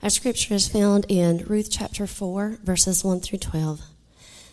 Our 0.00 0.10
scripture 0.10 0.54
is 0.54 0.68
found 0.68 1.06
in 1.08 1.44
Ruth 1.48 1.70
chapter 1.72 2.06
4, 2.06 2.58
verses 2.62 3.02
1 3.02 3.18
through 3.18 3.40
12. 3.40 3.80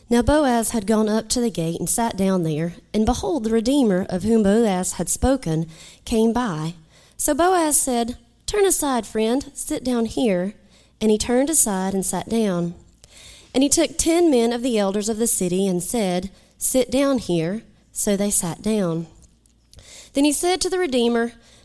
Now 0.09 0.23
Boaz 0.23 0.71
had 0.71 0.87
gone 0.87 1.07
up 1.07 1.29
to 1.29 1.39
the 1.39 1.51
gate 1.51 1.79
and 1.79 1.87
sat 1.87 2.17
down 2.17 2.41
there, 2.41 2.73
and 2.95 3.05
behold, 3.05 3.43
the 3.43 3.51
Redeemer 3.51 4.07
of 4.09 4.23
whom 4.23 4.41
Boaz 4.41 4.93
had 4.93 5.07
spoken 5.07 5.69
came 6.03 6.33
by. 6.33 6.73
So 7.15 7.35
Boaz 7.35 7.79
said, 7.79 8.17
Turn 8.47 8.65
aside, 8.65 9.05
friend, 9.05 9.51
sit 9.53 9.83
down 9.83 10.05
here. 10.05 10.55
And 10.99 11.11
he 11.11 11.17
turned 11.19 11.51
aside 11.51 11.93
and 11.93 12.03
sat 12.03 12.27
down. 12.27 12.73
And 13.53 13.61
he 13.61 13.69
took 13.69 13.99
ten 13.99 14.31
men 14.31 14.51
of 14.51 14.63
the 14.63 14.79
elders 14.79 15.09
of 15.09 15.17
the 15.17 15.27
city 15.27 15.67
and 15.67 15.83
said, 15.83 16.31
Sit 16.57 16.89
down 16.89 17.19
here. 17.19 17.61
So 17.91 18.17
they 18.17 18.31
sat 18.31 18.63
down. 18.63 19.05
Then 20.13 20.25
he 20.25 20.31
said 20.31 20.59
to 20.61 20.69
the 20.71 20.79
Redeemer, 20.79 21.33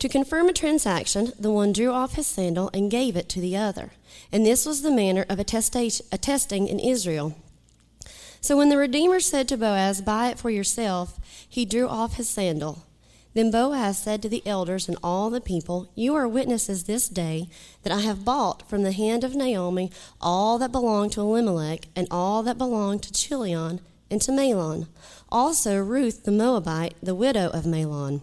To 0.00 0.08
confirm 0.08 0.48
a 0.48 0.52
transaction, 0.52 1.32
the 1.38 1.50
one 1.50 1.72
drew 1.72 1.90
off 1.90 2.14
his 2.14 2.26
sandal 2.26 2.70
and 2.74 2.90
gave 2.90 3.16
it 3.16 3.28
to 3.30 3.40
the 3.40 3.56
other. 3.56 3.92
And 4.30 4.44
this 4.44 4.66
was 4.66 4.82
the 4.82 4.90
manner 4.90 5.24
of 5.28 5.38
attesting 5.38 6.68
in 6.68 6.78
Israel. 6.78 7.34
So 8.42 8.56
when 8.56 8.68
the 8.68 8.76
Redeemer 8.76 9.20
said 9.20 9.48
to 9.48 9.56
Boaz, 9.56 10.02
Buy 10.02 10.28
it 10.28 10.38
for 10.38 10.50
yourself, 10.50 11.18
he 11.48 11.64
drew 11.64 11.88
off 11.88 12.16
his 12.16 12.28
sandal. 12.28 12.84
Then 13.32 13.50
Boaz 13.50 13.98
said 13.98 14.22
to 14.22 14.28
the 14.28 14.46
elders 14.46 14.88
and 14.88 14.96
all 15.02 15.30
the 15.30 15.40
people, 15.40 15.90
You 15.94 16.14
are 16.14 16.28
witnesses 16.28 16.84
this 16.84 17.08
day 17.08 17.48
that 17.82 17.92
I 17.92 18.00
have 18.00 18.24
bought 18.24 18.68
from 18.68 18.82
the 18.82 18.92
hand 18.92 19.24
of 19.24 19.34
Naomi 19.34 19.90
all 20.20 20.58
that 20.58 20.72
belonged 20.72 21.12
to 21.12 21.22
Elimelech 21.22 21.88
and 21.96 22.06
all 22.10 22.42
that 22.42 22.58
belonged 22.58 23.02
to 23.02 23.12
Chilion 23.12 23.80
and 24.10 24.22
to 24.22 24.30
Mahlon, 24.30 24.86
also 25.30 25.78
Ruth 25.78 26.24
the 26.24 26.32
Moabite, 26.32 26.94
the 27.02 27.14
widow 27.14 27.50
of 27.50 27.64
Mahlon. 27.64 28.22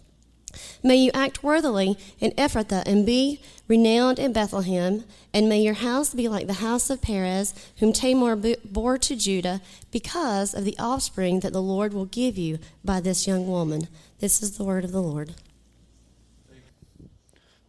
May 0.83 0.97
you 0.97 1.11
act 1.13 1.43
worthily 1.43 1.97
in 2.19 2.31
Ephrathah 2.31 2.83
and 2.85 3.05
be 3.05 3.41
renowned 3.67 4.19
in 4.19 4.33
Bethlehem, 4.33 5.05
and 5.33 5.47
may 5.47 5.61
your 5.61 5.75
house 5.75 6.13
be 6.13 6.27
like 6.27 6.47
the 6.47 6.53
house 6.53 6.89
of 6.89 7.01
Perez, 7.01 7.53
whom 7.77 7.93
Tamar 7.93 8.35
bore 8.65 8.97
to 8.97 9.15
Judah, 9.15 9.61
because 9.91 10.53
of 10.53 10.65
the 10.65 10.77
offspring 10.77 11.39
that 11.39 11.53
the 11.53 11.61
Lord 11.61 11.93
will 11.93 12.05
give 12.05 12.37
you 12.37 12.59
by 12.83 12.99
this 12.99 13.27
young 13.27 13.47
woman. 13.47 13.87
This 14.19 14.43
is 14.43 14.57
the 14.57 14.63
word 14.63 14.83
of 14.83 14.91
the 14.91 15.01
Lord. 15.01 15.35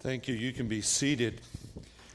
Thank 0.00 0.26
you. 0.26 0.34
You 0.34 0.53
can 0.53 0.66
be 0.66 0.81
seated. 0.81 1.41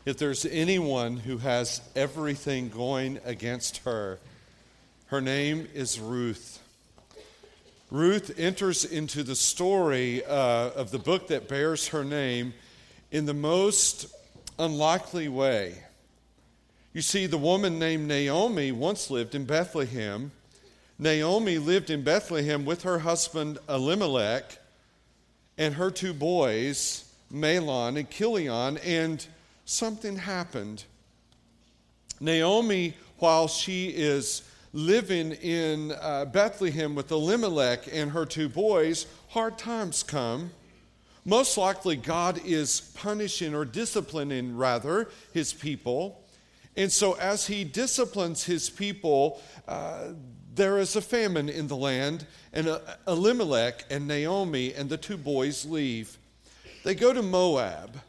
If 0.06 0.18
there's 0.18 0.46
anyone 0.46 1.18
who 1.18 1.38
has 1.38 1.82
everything 1.96 2.70
going 2.70 3.20
against 3.24 3.78
her, 3.80 4.20
her 5.08 5.22
name 5.22 5.70
is 5.74 6.00
Ruth. 6.00 6.62
Ruth 7.90 8.38
enters 8.38 8.84
into 8.84 9.24
the 9.24 9.36
story 9.36 10.25
uh, 10.25 10.72
of 10.72 10.92
the 10.92 11.00
book 11.00 11.28
that 11.28 11.48
bears 11.48 11.88
her 11.90 12.03
name 12.03 12.53
in 13.12 13.25
the 13.25 13.34
most 13.34 14.14
unlikely 14.59 15.30
way. 15.30 15.75
You 16.92 17.02
see, 17.02 17.28
the 17.28 17.38
woman 17.38 17.80
named 17.80 18.08
Naomi 18.08 18.74
once 18.74 19.09
lived 19.09 19.36
in 19.36 19.46
Bethlehem. 19.46 20.31
Naomi 21.00 21.59
lived 21.59 21.90
in 21.90 22.03
Bethlehem 22.03 22.66
with 22.66 22.84
her 22.84 23.00
husband 23.00 23.58
Elimelech 23.70 24.58
and 25.58 25.75
her 25.75 25.90
two 25.90 26.14
boys, 26.14 27.09
Mahlon 27.31 27.98
and 27.98 28.09
Chilion, 28.09 28.78
and 28.80 29.25
something 29.64 30.18
happened. 30.18 30.84
Naomi, 32.19 32.96
while 33.19 33.48
she 33.48 33.88
is 33.90 34.42
living 34.74 35.32
in 35.34 35.92
uh, 35.92 36.26
Bethlehem 36.26 36.96
with 36.96 37.12
Elimelech 37.12 37.88
and 37.92 38.12
her 38.12 38.26
two 38.26 38.50
boys, 38.50 39.06
hard 39.30 39.58
times 39.58 40.04
come. 40.04 40.52
Most 41.26 41.58
likely, 41.58 41.96
God 41.96 42.40
is 42.46 42.80
punishing 42.96 43.54
or 43.54 43.66
disciplining, 43.66 44.56
rather, 44.56 45.10
his 45.34 45.52
people. 45.52 46.24
And 46.78 46.92
so, 46.92 47.14
as 47.14 47.48
he 47.48 47.64
disciplines 47.64 48.44
his 48.46 48.70
people, 48.70 49.42
uh, 49.68 50.14
there 50.56 50.78
is 50.78 50.96
a 50.96 51.02
famine 51.02 51.50
in 51.50 51.68
the 51.68 51.76
land, 51.76 52.26
and 52.54 52.68
uh, 52.68 52.80
Elimelech 53.08 53.86
and 53.90 54.08
Naomi 54.08 54.74
and 54.74 54.90
the 54.90 54.98
two 54.98 55.18
boys 55.18 55.66
leave. 55.66 56.18
They 56.84 56.96
go 56.96 57.14
to 57.14 57.22
Moab. 57.22 58.00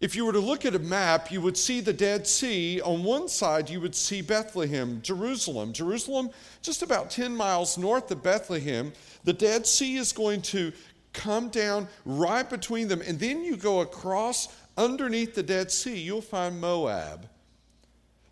If 0.00 0.16
you 0.16 0.24
were 0.24 0.32
to 0.32 0.40
look 0.40 0.64
at 0.64 0.74
a 0.74 0.78
map, 0.78 1.30
you 1.30 1.42
would 1.42 1.58
see 1.58 1.80
the 1.80 1.92
Dead 1.92 2.26
Sea. 2.26 2.80
On 2.80 3.04
one 3.04 3.28
side, 3.28 3.68
you 3.68 3.82
would 3.82 3.94
see 3.94 4.22
Bethlehem, 4.22 5.02
Jerusalem. 5.02 5.74
Jerusalem, 5.74 6.30
just 6.62 6.82
about 6.82 7.10
10 7.10 7.36
miles 7.36 7.76
north 7.76 8.10
of 8.10 8.22
Bethlehem. 8.22 8.94
The 9.24 9.34
Dead 9.34 9.66
Sea 9.66 9.96
is 9.96 10.12
going 10.12 10.40
to 10.42 10.72
come 11.12 11.50
down 11.50 11.86
right 12.06 12.48
between 12.48 12.88
them. 12.88 13.02
And 13.06 13.18
then 13.18 13.44
you 13.44 13.58
go 13.58 13.80
across 13.80 14.48
underneath 14.78 15.34
the 15.34 15.42
Dead 15.42 15.70
Sea, 15.70 15.98
you'll 15.98 16.22
find 16.22 16.58
Moab. 16.58 17.28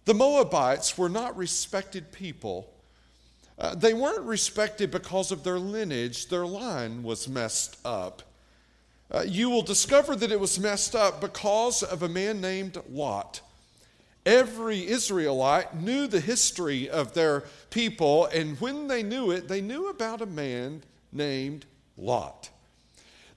The 0.06 0.14
Moabites 0.14 0.96
were 0.96 1.10
not 1.10 1.36
respected 1.36 2.12
people. 2.12 2.72
Uh, 3.58 3.74
they 3.74 3.92
weren't 3.92 4.24
respected 4.24 4.90
because 4.90 5.32
of 5.32 5.44
their 5.44 5.58
lineage, 5.58 6.28
their 6.28 6.46
line 6.46 7.02
was 7.02 7.28
messed 7.28 7.76
up 7.84 8.22
uh, 9.10 9.24
you 9.26 9.50
will 9.50 9.62
discover 9.62 10.14
that 10.16 10.32
it 10.32 10.40
was 10.40 10.58
messed 10.58 10.94
up 10.94 11.20
because 11.20 11.82
of 11.82 12.02
a 12.02 12.08
man 12.08 12.40
named 12.40 12.76
Lot. 12.90 13.40
Every 14.26 14.86
Israelite 14.86 15.74
knew 15.74 16.06
the 16.06 16.20
history 16.20 16.90
of 16.90 17.14
their 17.14 17.44
people, 17.70 18.26
and 18.26 18.60
when 18.60 18.88
they 18.88 19.02
knew 19.02 19.30
it, 19.30 19.48
they 19.48 19.62
knew 19.62 19.88
about 19.88 20.20
a 20.20 20.26
man 20.26 20.82
named 21.12 21.64
Lot. 21.96 22.50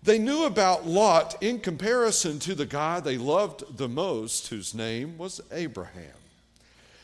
They 0.03 0.17
knew 0.17 0.45
about 0.45 0.87
Lot 0.87 1.41
in 1.41 1.59
comparison 1.59 2.39
to 2.39 2.55
the 2.55 2.65
guy 2.65 2.99
they 2.99 3.17
loved 3.17 3.77
the 3.77 3.87
most, 3.87 4.47
whose 4.47 4.73
name 4.73 5.17
was 5.17 5.39
Abraham. 5.51 6.15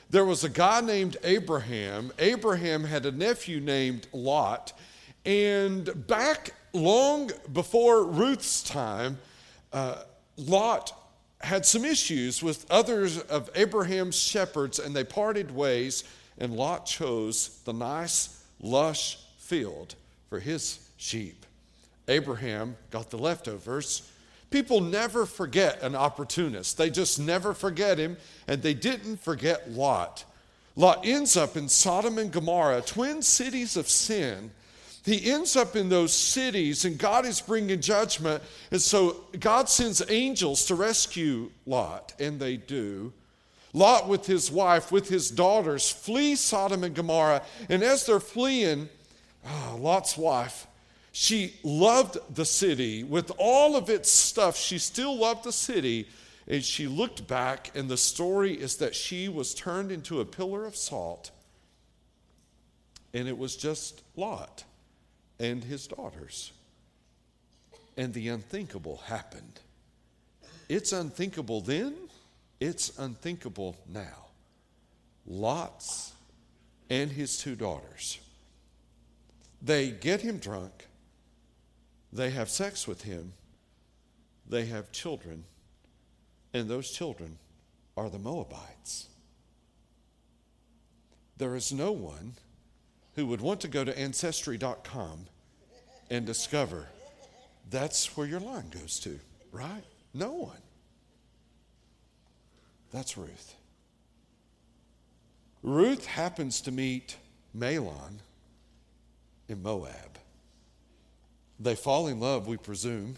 There 0.10 0.26
was 0.26 0.44
a 0.44 0.50
guy 0.50 0.82
named 0.82 1.18
Abraham. 1.24 2.12
Abraham 2.18 2.86
had 2.86 3.06
a 3.06 3.12
nephew 3.12 3.60
named 3.60 4.08
Lot. 4.14 4.74
And 5.26 6.08
back 6.08 6.54
long 6.74 7.32
before 7.54 8.04
Ruth's 8.06 8.64
time, 8.64 9.18
uh, 9.74 10.04
Lot 10.38 10.94
had 11.42 11.66
some 11.66 11.86
issues 11.86 12.42
with 12.42 12.66
others 12.70 13.20
of 13.20 13.50
Abraham's 13.56 14.20
shepherds, 14.20 14.80
and 14.80 14.96
they 14.96 15.04
parted 15.04 15.54
ways, 15.54 16.04
and 16.38 16.54
Lot 16.54 16.86
chose 16.86 17.60
the 17.66 17.74
nice, 17.74 18.44
lush 18.60 19.20
field 19.38 19.96
for 20.30 20.40
his 20.40 20.80
sheep. 20.98 21.46
Abraham 22.08 22.76
got 22.92 23.10
the 23.10 23.18
leftovers. 23.18 24.10
People 24.50 24.82
never 24.82 25.26
forget 25.26 25.82
an 25.84 25.96
opportunist. 25.96 26.78
They 26.78 26.90
just 26.90 27.20
never 27.20 27.54
forget 27.54 27.98
him, 27.98 28.18
and 28.48 28.62
they 28.62 28.74
didn't 28.74 29.18
forget 29.18 29.70
Lot. 29.72 30.24
Lot 30.76 31.06
ends 31.06 31.36
up 31.36 31.58
in 31.58 31.68
Sodom 31.68 32.18
and 32.18 32.32
Gomorrah, 32.32 32.82
twin 32.82 33.22
cities 33.22 33.76
of 33.76 33.90
sin, 33.90 34.52
He 35.08 35.32
ends 35.32 35.56
up 35.56 35.78
in 35.78 35.88
those 35.88 36.12
cities, 36.12 36.84
and 36.84 36.98
God 36.98 37.26
is 37.26 37.40
bringing 37.40 37.80
judgment. 37.80 38.44
And 38.72 38.82
so 38.82 39.24
God 39.40 39.70
sends 39.70 40.04
angels 40.10 40.66
to 40.66 40.76
rescue 40.76 41.50
Lot, 41.66 42.12
and 42.20 42.42
they 42.42 42.58
do. 42.58 43.14
Lot, 43.72 44.10
with 44.10 44.26
his 44.26 44.52
wife, 44.52 44.92
with 44.92 45.08
his 45.08 45.32
daughters, 45.32 45.90
flee 45.90 46.36
Sodom 46.36 46.84
and 46.84 46.94
Gomorrah. 46.94 47.42
And 47.70 47.84
as 47.84 48.06
they're 48.06 48.20
fleeing, 48.20 48.90
oh, 49.46 49.78
Lot's 49.80 50.18
wife, 50.18 50.68
she 51.14 51.54
loved 51.64 52.18
the 52.36 52.44
city 52.44 53.06
with 53.06 53.32
all 53.38 53.78
of 53.78 53.90
its 53.90 54.12
stuff. 54.12 54.58
She 54.58 54.78
still 54.78 55.18
loved 55.18 55.46
the 55.46 55.54
city. 55.54 56.10
And 56.50 56.62
she 56.62 56.86
looked 56.86 57.30
back, 57.30 57.72
and 57.74 57.88
the 57.88 57.96
story 57.96 58.56
is 58.56 58.76
that 58.78 58.94
she 58.94 59.30
was 59.30 59.54
turned 59.54 59.90
into 59.90 60.20
a 60.20 60.26
pillar 60.26 60.66
of 60.66 60.76
salt. 60.76 61.32
And 63.14 63.30
it 63.30 63.38
was 63.38 63.56
just 63.56 64.04
Lot 64.18 64.66
and 65.40 65.64
his 65.64 65.88
daughters. 65.88 66.52
And 67.96 68.14
the 68.14 68.30
unthinkable 68.30 68.98
happened. 69.06 69.60
It's 70.70 70.92
unthinkable 70.92 71.62
then, 71.62 71.96
it's 72.60 72.98
unthinkable 72.98 73.78
now. 73.88 74.28
Lot's 75.26 76.14
and 76.90 77.12
his 77.12 77.38
two 77.38 77.56
daughters. 77.56 78.20
They 79.62 79.90
get 79.90 80.22
him 80.22 80.38
drunk, 80.38 80.88
they 82.14 82.30
have 82.32 82.50
sex 82.50 82.88
with 82.88 83.04
him, 83.04 83.34
they 84.48 84.66
have 84.66 84.92
children, 84.92 85.44
and 86.54 86.70
those 86.70 86.92
children 86.92 87.38
are 87.96 88.10
the 88.10 88.20
Moabites. 88.20 89.08
There 91.38 91.56
is 91.56 91.72
no 91.72 91.92
one 91.92 92.34
who 93.18 93.26
would 93.26 93.42
want 93.42 93.60
to 93.60 93.68
go 93.68 93.84
to 93.84 94.00
ancestry.com 94.00 95.26
and 96.12 96.26
discover 96.26 96.86
that's 97.70 98.16
where 98.16 98.28
your 98.28 98.40
line 98.40 98.70
goes 98.70 99.00
to, 99.00 99.20
right? 99.52 99.84
No 100.14 100.32
one. 100.32 100.62
That's 102.94 103.18
Ruth. 103.18 103.56
Ruth 105.64 106.06
happens 106.06 106.62
to 106.62 106.72
meet 106.72 107.18
Mahlon 107.58 108.20
in 109.50 109.64
Moab. 109.64 110.20
They 111.60 111.76
fall 111.76 112.08
in 112.08 112.20
love, 112.20 112.46
we 112.46 112.56
presume. 112.56 113.16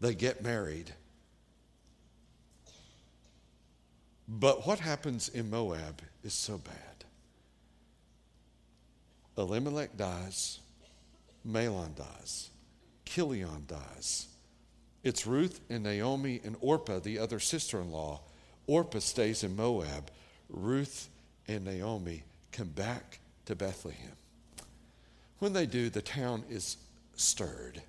They 0.00 0.14
get 0.14 0.44
married. 0.44 0.92
But 4.28 4.64
what 4.64 4.78
happens 4.78 5.28
in 5.28 5.50
Moab 5.50 6.00
is 6.22 6.32
so 6.32 6.58
bad. 6.58 6.91
Elimelech 9.36 9.96
dies, 9.96 10.60
Mahlon 11.46 11.94
dies, 11.96 12.50
Chilion 13.04 13.64
dies. 13.66 14.26
It's 15.02 15.26
Ruth 15.26 15.60
and 15.68 15.82
Naomi 15.82 16.40
and 16.44 16.56
Orpah, 16.60 17.00
the 17.00 17.18
other 17.18 17.40
sister 17.40 17.80
in 17.80 17.90
law. 17.90 18.20
Orpah 18.66 19.00
stays 19.00 19.42
in 19.42 19.56
Moab. 19.56 20.10
Ruth 20.48 21.08
and 21.48 21.64
Naomi 21.64 22.22
come 22.52 22.68
back 22.68 23.18
to 23.46 23.56
Bethlehem. 23.56 24.12
When 25.40 25.52
they 25.52 25.66
do, 25.66 25.90
the 25.90 26.02
town 26.02 26.44
is 26.48 26.76
stirred. 27.16 27.82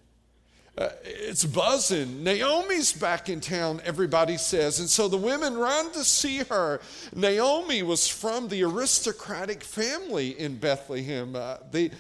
Uh, 0.75 0.89
it's 1.03 1.45
buzzing. 1.45 2.23
Naomi's 2.23 2.93
back 2.93 3.29
in 3.29 3.39
town, 3.39 3.79
everybody 3.85 4.37
says. 4.37 4.79
And 4.79 4.89
so 4.89 5.07
the 5.07 5.17
women 5.17 5.55
run 5.55 5.91
to 5.91 6.03
see 6.03 6.39
her. 6.39 6.81
Naomi 7.15 7.83
was 7.83 8.07
from 8.07 8.47
the 8.47 8.63
aristocratic 8.63 9.63
family 9.63 10.29
in 10.39 10.57
Bethlehem, 10.57 11.35
uh, 11.35 11.57
the, 11.71 11.91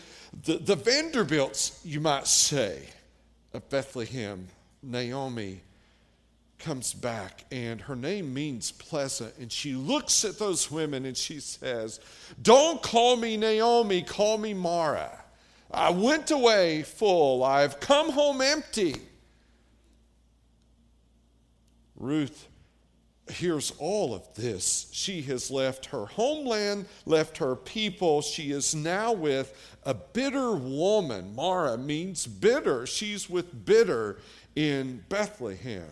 the, 0.43 0.57
the 0.57 0.75
Vanderbilts, 0.75 1.81
you 1.85 1.99
might 1.99 2.25
say, 2.25 2.89
of 3.53 3.69
Bethlehem. 3.69 4.47
Naomi 4.81 5.61
comes 6.57 6.93
back, 6.93 7.45
and 7.51 7.79
her 7.81 7.95
name 7.95 8.33
means 8.33 8.71
pleasant. 8.71 9.33
And 9.39 9.51
she 9.51 9.73
looks 9.73 10.25
at 10.25 10.39
those 10.39 10.71
women 10.71 11.05
and 11.05 11.15
she 11.15 11.39
says, 11.41 11.99
Don't 12.41 12.81
call 12.81 13.17
me 13.17 13.37
Naomi, 13.37 14.01
call 14.01 14.39
me 14.39 14.55
Mara. 14.55 15.22
I 15.73 15.89
went 15.89 16.29
away 16.29 16.83
full, 16.83 17.43
I've 17.43 17.79
come 17.79 18.11
home 18.11 18.41
empty. 18.41 18.95
Ruth 21.95 22.47
hears 23.31 23.71
all 23.79 24.13
of 24.13 24.33
this. 24.35 24.87
She 24.91 25.21
has 25.23 25.49
left 25.49 25.87
her 25.87 26.05
homeland, 26.05 26.85
left 27.05 27.37
her 27.37 27.55
people. 27.55 28.21
She 28.21 28.51
is 28.51 28.75
now 28.75 29.13
with 29.13 29.55
a 29.83 29.93
bitter 29.93 30.51
woman. 30.51 31.33
Mara 31.33 31.77
means 31.77 32.27
bitter. 32.27 32.85
She's 32.85 33.29
with 33.29 33.65
bitter 33.65 34.19
in 34.55 35.03
Bethlehem 35.09 35.89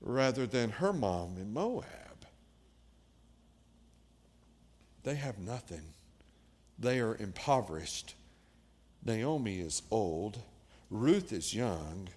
rather 0.00 0.46
than 0.46 0.70
her 0.70 0.92
mom 0.92 1.36
in 1.36 1.52
Moab. 1.52 1.84
They 5.02 5.14
have 5.14 5.38
nothing. 5.38 5.82
They 6.78 7.00
are 7.00 7.16
impoverished. 7.16 8.14
Naomi 9.04 9.60
is 9.60 9.82
old. 9.90 10.38
Ruth 10.90 11.32
is 11.32 11.54
young. 11.54 12.08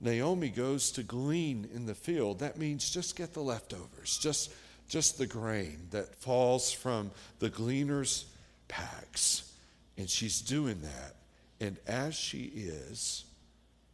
Naomi 0.00 0.50
goes 0.50 0.90
to 0.92 1.02
glean 1.02 1.68
in 1.74 1.86
the 1.86 1.94
field. 1.94 2.40
That 2.40 2.58
means 2.58 2.90
just 2.90 3.16
get 3.16 3.32
the 3.32 3.40
leftovers, 3.40 4.18
just, 4.18 4.52
just 4.88 5.16
the 5.16 5.26
grain 5.26 5.88
that 5.90 6.14
falls 6.16 6.70
from 6.70 7.10
the 7.38 7.48
gleaner's 7.48 8.26
packs. 8.68 9.52
And 9.96 10.10
she's 10.10 10.40
doing 10.40 10.80
that. 10.82 11.14
And 11.60 11.78
as 11.86 12.14
she 12.14 12.52
is, 12.54 13.24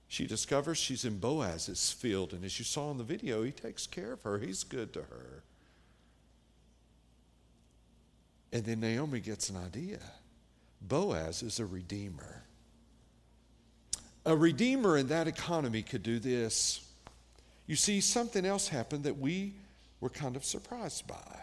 she 0.08 0.26
discovers 0.26 0.78
she's 0.78 1.04
in 1.04 1.18
Boaz's 1.18 1.92
field. 1.92 2.32
And 2.32 2.44
as 2.44 2.58
you 2.58 2.64
saw 2.64 2.90
in 2.90 2.98
the 2.98 3.04
video, 3.04 3.44
he 3.44 3.52
takes 3.52 3.86
care 3.86 4.12
of 4.12 4.22
her, 4.22 4.38
he's 4.38 4.64
good 4.64 4.92
to 4.94 5.02
her. 5.02 5.44
And 8.52 8.64
then 8.64 8.80
Naomi 8.80 9.20
gets 9.20 9.48
an 9.48 9.56
idea 9.56 9.98
Boaz 10.80 11.42
is 11.42 11.58
a 11.60 11.66
redeemer. 11.66 12.42
A 14.26 14.36
redeemer 14.36 14.98
in 14.98 15.08
that 15.08 15.26
economy 15.26 15.82
could 15.82 16.02
do 16.02 16.18
this. 16.18 16.86
You 17.66 17.76
see, 17.76 18.00
something 18.00 18.44
else 18.44 18.68
happened 18.68 19.04
that 19.04 19.18
we 19.18 19.54
were 20.00 20.10
kind 20.10 20.36
of 20.36 20.44
surprised 20.44 21.06
by. 21.06 21.40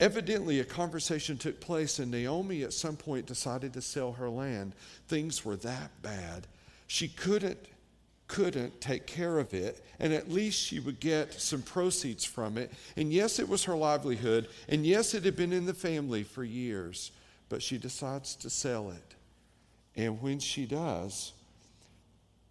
Evidently, 0.00 0.60
a 0.60 0.64
conversation 0.64 1.38
took 1.38 1.60
place, 1.60 1.98
and 1.98 2.10
Naomi 2.10 2.62
at 2.62 2.72
some 2.72 2.96
point 2.96 3.26
decided 3.26 3.72
to 3.72 3.80
sell 3.80 4.12
her 4.12 4.28
land. 4.28 4.74
Things 5.08 5.44
were 5.44 5.56
that 5.56 5.90
bad. 6.02 6.46
She 6.86 7.08
couldn't 7.08 7.58
couldn't 8.26 8.80
take 8.80 9.06
care 9.06 9.38
of 9.38 9.52
it, 9.52 9.84
and 9.98 10.12
at 10.12 10.30
least 10.30 10.60
she 10.60 10.80
would 10.80 10.98
get 10.98 11.32
some 11.34 11.62
proceeds 11.62 12.24
from 12.24 12.56
it. 12.56 12.72
And 12.96 13.12
yes, 13.12 13.38
it 13.38 13.48
was 13.48 13.64
her 13.64 13.76
livelihood, 13.76 14.48
and 14.68 14.86
yes, 14.86 15.14
it 15.14 15.24
had 15.24 15.36
been 15.36 15.52
in 15.52 15.66
the 15.66 15.74
family 15.74 16.22
for 16.22 16.42
years, 16.42 17.12
but 17.48 17.62
she 17.62 17.78
decides 17.78 18.34
to 18.36 18.50
sell 18.50 18.90
it. 18.90 19.14
And 19.96 20.20
when 20.20 20.38
she 20.38 20.66
does, 20.66 21.32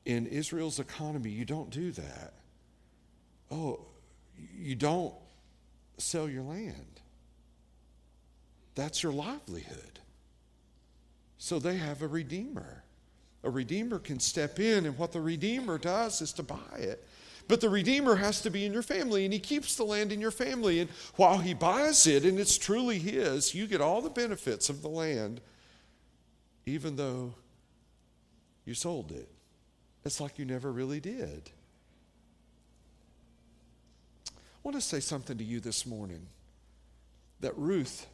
in 0.05 0.27
Israel's 0.27 0.79
economy, 0.79 1.31
you 1.31 1.45
don't 1.45 1.69
do 1.69 1.91
that. 1.91 2.33
Oh, 3.49 3.81
you 4.57 4.75
don't 4.75 5.13
sell 5.97 6.29
your 6.29 6.43
land. 6.43 6.99
That's 8.75 9.03
your 9.03 9.13
livelihood. 9.13 9.99
So 11.37 11.59
they 11.59 11.77
have 11.77 12.01
a 12.01 12.07
redeemer. 12.07 12.83
A 13.43 13.49
redeemer 13.49 13.99
can 13.99 14.19
step 14.19 14.59
in, 14.59 14.85
and 14.85 14.97
what 14.97 15.11
the 15.11 15.21
redeemer 15.21 15.77
does 15.77 16.21
is 16.21 16.31
to 16.33 16.43
buy 16.43 16.77
it. 16.77 17.05
But 17.47 17.59
the 17.59 17.69
redeemer 17.69 18.15
has 18.15 18.39
to 18.41 18.49
be 18.49 18.65
in 18.65 18.71
your 18.71 18.83
family, 18.83 19.25
and 19.25 19.33
he 19.33 19.39
keeps 19.39 19.75
the 19.75 19.83
land 19.83 20.13
in 20.13 20.21
your 20.21 20.31
family. 20.31 20.79
And 20.79 20.89
while 21.17 21.39
he 21.39 21.53
buys 21.53 22.07
it, 22.07 22.23
and 22.23 22.39
it's 22.39 22.57
truly 22.57 22.99
his, 22.99 23.53
you 23.53 23.67
get 23.67 23.81
all 23.81 24.01
the 24.01 24.09
benefits 24.09 24.69
of 24.69 24.81
the 24.81 24.87
land, 24.87 25.41
even 26.65 26.95
though 26.95 27.33
you 28.65 28.73
sold 28.73 29.11
it. 29.11 29.27
It's 30.05 30.21
like 30.21 30.39
you 30.39 30.45
never 30.45 30.71
really 30.71 31.01
did. 31.01 31.49
I 34.27 34.31
want 34.63 34.75
to 34.75 34.81
say 34.81 35.01
something 35.01 35.37
to 35.37 35.43
you 35.43 35.59
this 35.59 35.85
morning 35.85 36.27
that 37.41 37.57
Ruth, 37.57 38.07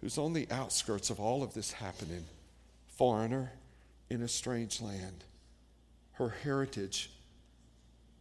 who's 0.00 0.16
on 0.16 0.32
the 0.32 0.48
outskirts 0.50 1.10
of 1.10 1.20
all 1.20 1.42
of 1.42 1.52
this 1.52 1.72
happening, 1.72 2.24
foreigner, 2.86 3.52
in 4.10 4.22
a 4.22 4.28
strange 4.28 4.80
land. 4.80 5.24
Her 6.12 6.28
heritage 6.28 7.10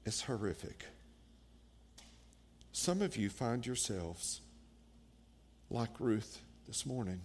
is 0.05 0.21
horrific. 0.21 0.85
Some 2.71 3.01
of 3.01 3.17
you 3.17 3.29
find 3.29 3.65
yourselves 3.65 4.41
like 5.69 5.89
Ruth 5.99 6.39
this 6.67 6.85
morning. 6.85 7.21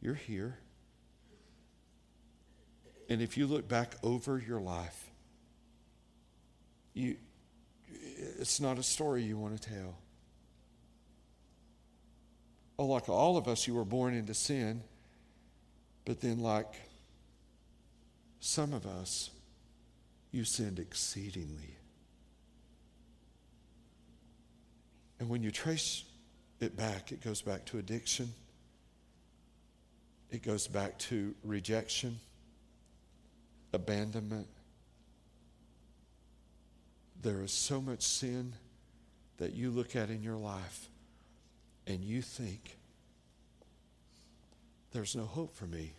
You're 0.00 0.14
here. 0.14 0.58
And 3.08 3.20
if 3.20 3.36
you 3.36 3.46
look 3.46 3.68
back 3.68 3.96
over 4.02 4.38
your 4.38 4.60
life, 4.60 5.10
you, 6.94 7.16
it's 8.38 8.60
not 8.60 8.78
a 8.78 8.82
story 8.82 9.22
you 9.22 9.36
want 9.36 9.60
to 9.60 9.68
tell. 9.70 9.98
Oh, 12.78 12.86
like 12.86 13.08
all 13.08 13.36
of 13.36 13.48
us, 13.48 13.66
you 13.66 13.74
were 13.74 13.84
born 13.84 14.14
into 14.14 14.34
sin. 14.34 14.82
But 16.04 16.20
then, 16.20 16.40
like 16.40 16.74
some 18.40 18.72
of 18.72 18.86
us, 18.86 19.30
you 20.30 20.44
sinned 20.44 20.78
exceedingly. 20.78 21.76
And 25.18 25.28
when 25.28 25.42
you 25.42 25.50
trace 25.50 26.04
it 26.60 26.76
back, 26.76 27.12
it 27.12 27.22
goes 27.22 27.42
back 27.42 27.64
to 27.66 27.78
addiction, 27.78 28.32
it 30.30 30.42
goes 30.42 30.66
back 30.68 30.98
to 30.98 31.34
rejection, 31.42 32.18
abandonment. 33.72 34.46
There 37.20 37.42
is 37.42 37.50
so 37.50 37.80
much 37.80 38.02
sin 38.02 38.54
that 39.38 39.54
you 39.54 39.70
look 39.70 39.96
at 39.96 40.10
in 40.10 40.22
your 40.22 40.36
life 40.36 40.88
and 41.86 42.04
you 42.04 42.22
think, 42.22 42.76
there's 44.92 45.16
no 45.16 45.24
hope 45.24 45.54
for 45.54 45.66
me. 45.66 45.92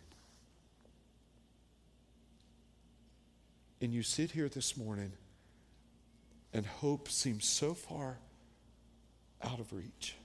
And 3.80 3.92
you 3.92 4.02
sit 4.02 4.32
here 4.32 4.48
this 4.48 4.76
morning 4.76 5.12
and 6.52 6.66
hope 6.66 7.08
seems 7.08 7.46
so 7.46 7.74
far 7.74 8.18
out 9.42 9.58
of 9.58 9.72
reach. 9.72 10.16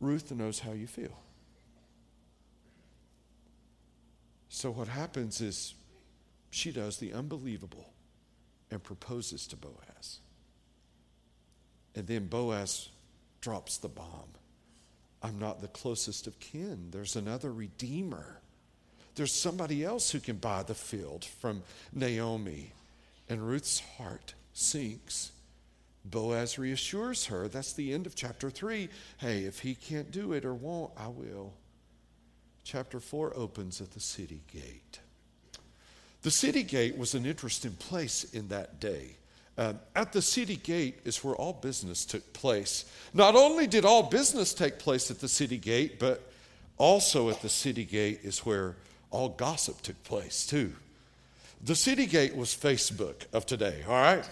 Ruth 0.00 0.30
knows 0.32 0.60
how 0.60 0.72
you 0.72 0.86
feel. 0.86 1.18
So, 4.48 4.70
what 4.70 4.88
happens 4.88 5.40
is 5.40 5.74
she 6.50 6.72
does 6.72 6.98
the 6.98 7.12
unbelievable 7.12 7.92
and 8.70 8.82
proposes 8.82 9.46
to 9.48 9.56
Boaz. 9.56 10.18
And 11.94 12.06
then 12.06 12.26
Boaz 12.26 12.88
drops 13.40 13.78
the 13.78 13.88
bomb. 13.88 14.30
I'm 15.22 15.38
not 15.38 15.60
the 15.60 15.68
closest 15.68 16.26
of 16.26 16.38
kin. 16.38 16.88
There's 16.90 17.16
another 17.16 17.52
redeemer. 17.52 18.40
There's 19.18 19.32
somebody 19.32 19.84
else 19.84 20.12
who 20.12 20.20
can 20.20 20.36
buy 20.36 20.62
the 20.62 20.76
field 20.76 21.24
from 21.24 21.64
Naomi. 21.92 22.70
And 23.28 23.44
Ruth's 23.44 23.80
heart 23.98 24.34
sinks. 24.52 25.32
Boaz 26.04 26.56
reassures 26.56 27.26
her. 27.26 27.48
That's 27.48 27.72
the 27.72 27.92
end 27.92 28.06
of 28.06 28.14
chapter 28.14 28.48
3. 28.48 28.88
Hey, 29.16 29.40
if 29.40 29.58
he 29.58 29.74
can't 29.74 30.12
do 30.12 30.34
it 30.34 30.44
or 30.44 30.54
won't, 30.54 30.92
I 30.96 31.08
will. 31.08 31.52
Chapter 32.62 33.00
4 33.00 33.36
opens 33.36 33.80
at 33.80 33.90
the 33.90 33.98
city 33.98 34.40
gate. 34.52 35.00
The 36.22 36.30
city 36.30 36.62
gate 36.62 36.96
was 36.96 37.14
an 37.14 37.26
interesting 37.26 37.72
place 37.72 38.22
in 38.22 38.46
that 38.48 38.78
day. 38.78 39.16
Uh, 39.58 39.72
at 39.96 40.12
the 40.12 40.22
city 40.22 40.54
gate 40.54 41.00
is 41.04 41.24
where 41.24 41.34
all 41.34 41.54
business 41.54 42.04
took 42.04 42.32
place. 42.34 42.84
Not 43.12 43.34
only 43.34 43.66
did 43.66 43.84
all 43.84 44.04
business 44.04 44.54
take 44.54 44.78
place 44.78 45.10
at 45.10 45.18
the 45.18 45.28
city 45.28 45.58
gate, 45.58 45.98
but 45.98 46.30
also 46.76 47.30
at 47.30 47.42
the 47.42 47.48
city 47.48 47.84
gate 47.84 48.20
is 48.22 48.46
where 48.46 48.76
all 49.10 49.30
gossip 49.30 49.80
took 49.82 50.02
place, 50.04 50.46
too. 50.46 50.72
The 51.64 51.74
city 51.74 52.06
gate 52.06 52.36
was 52.36 52.50
Facebook 52.50 53.26
of 53.32 53.46
today, 53.46 53.82
all 53.86 53.94
right? 53.94 54.24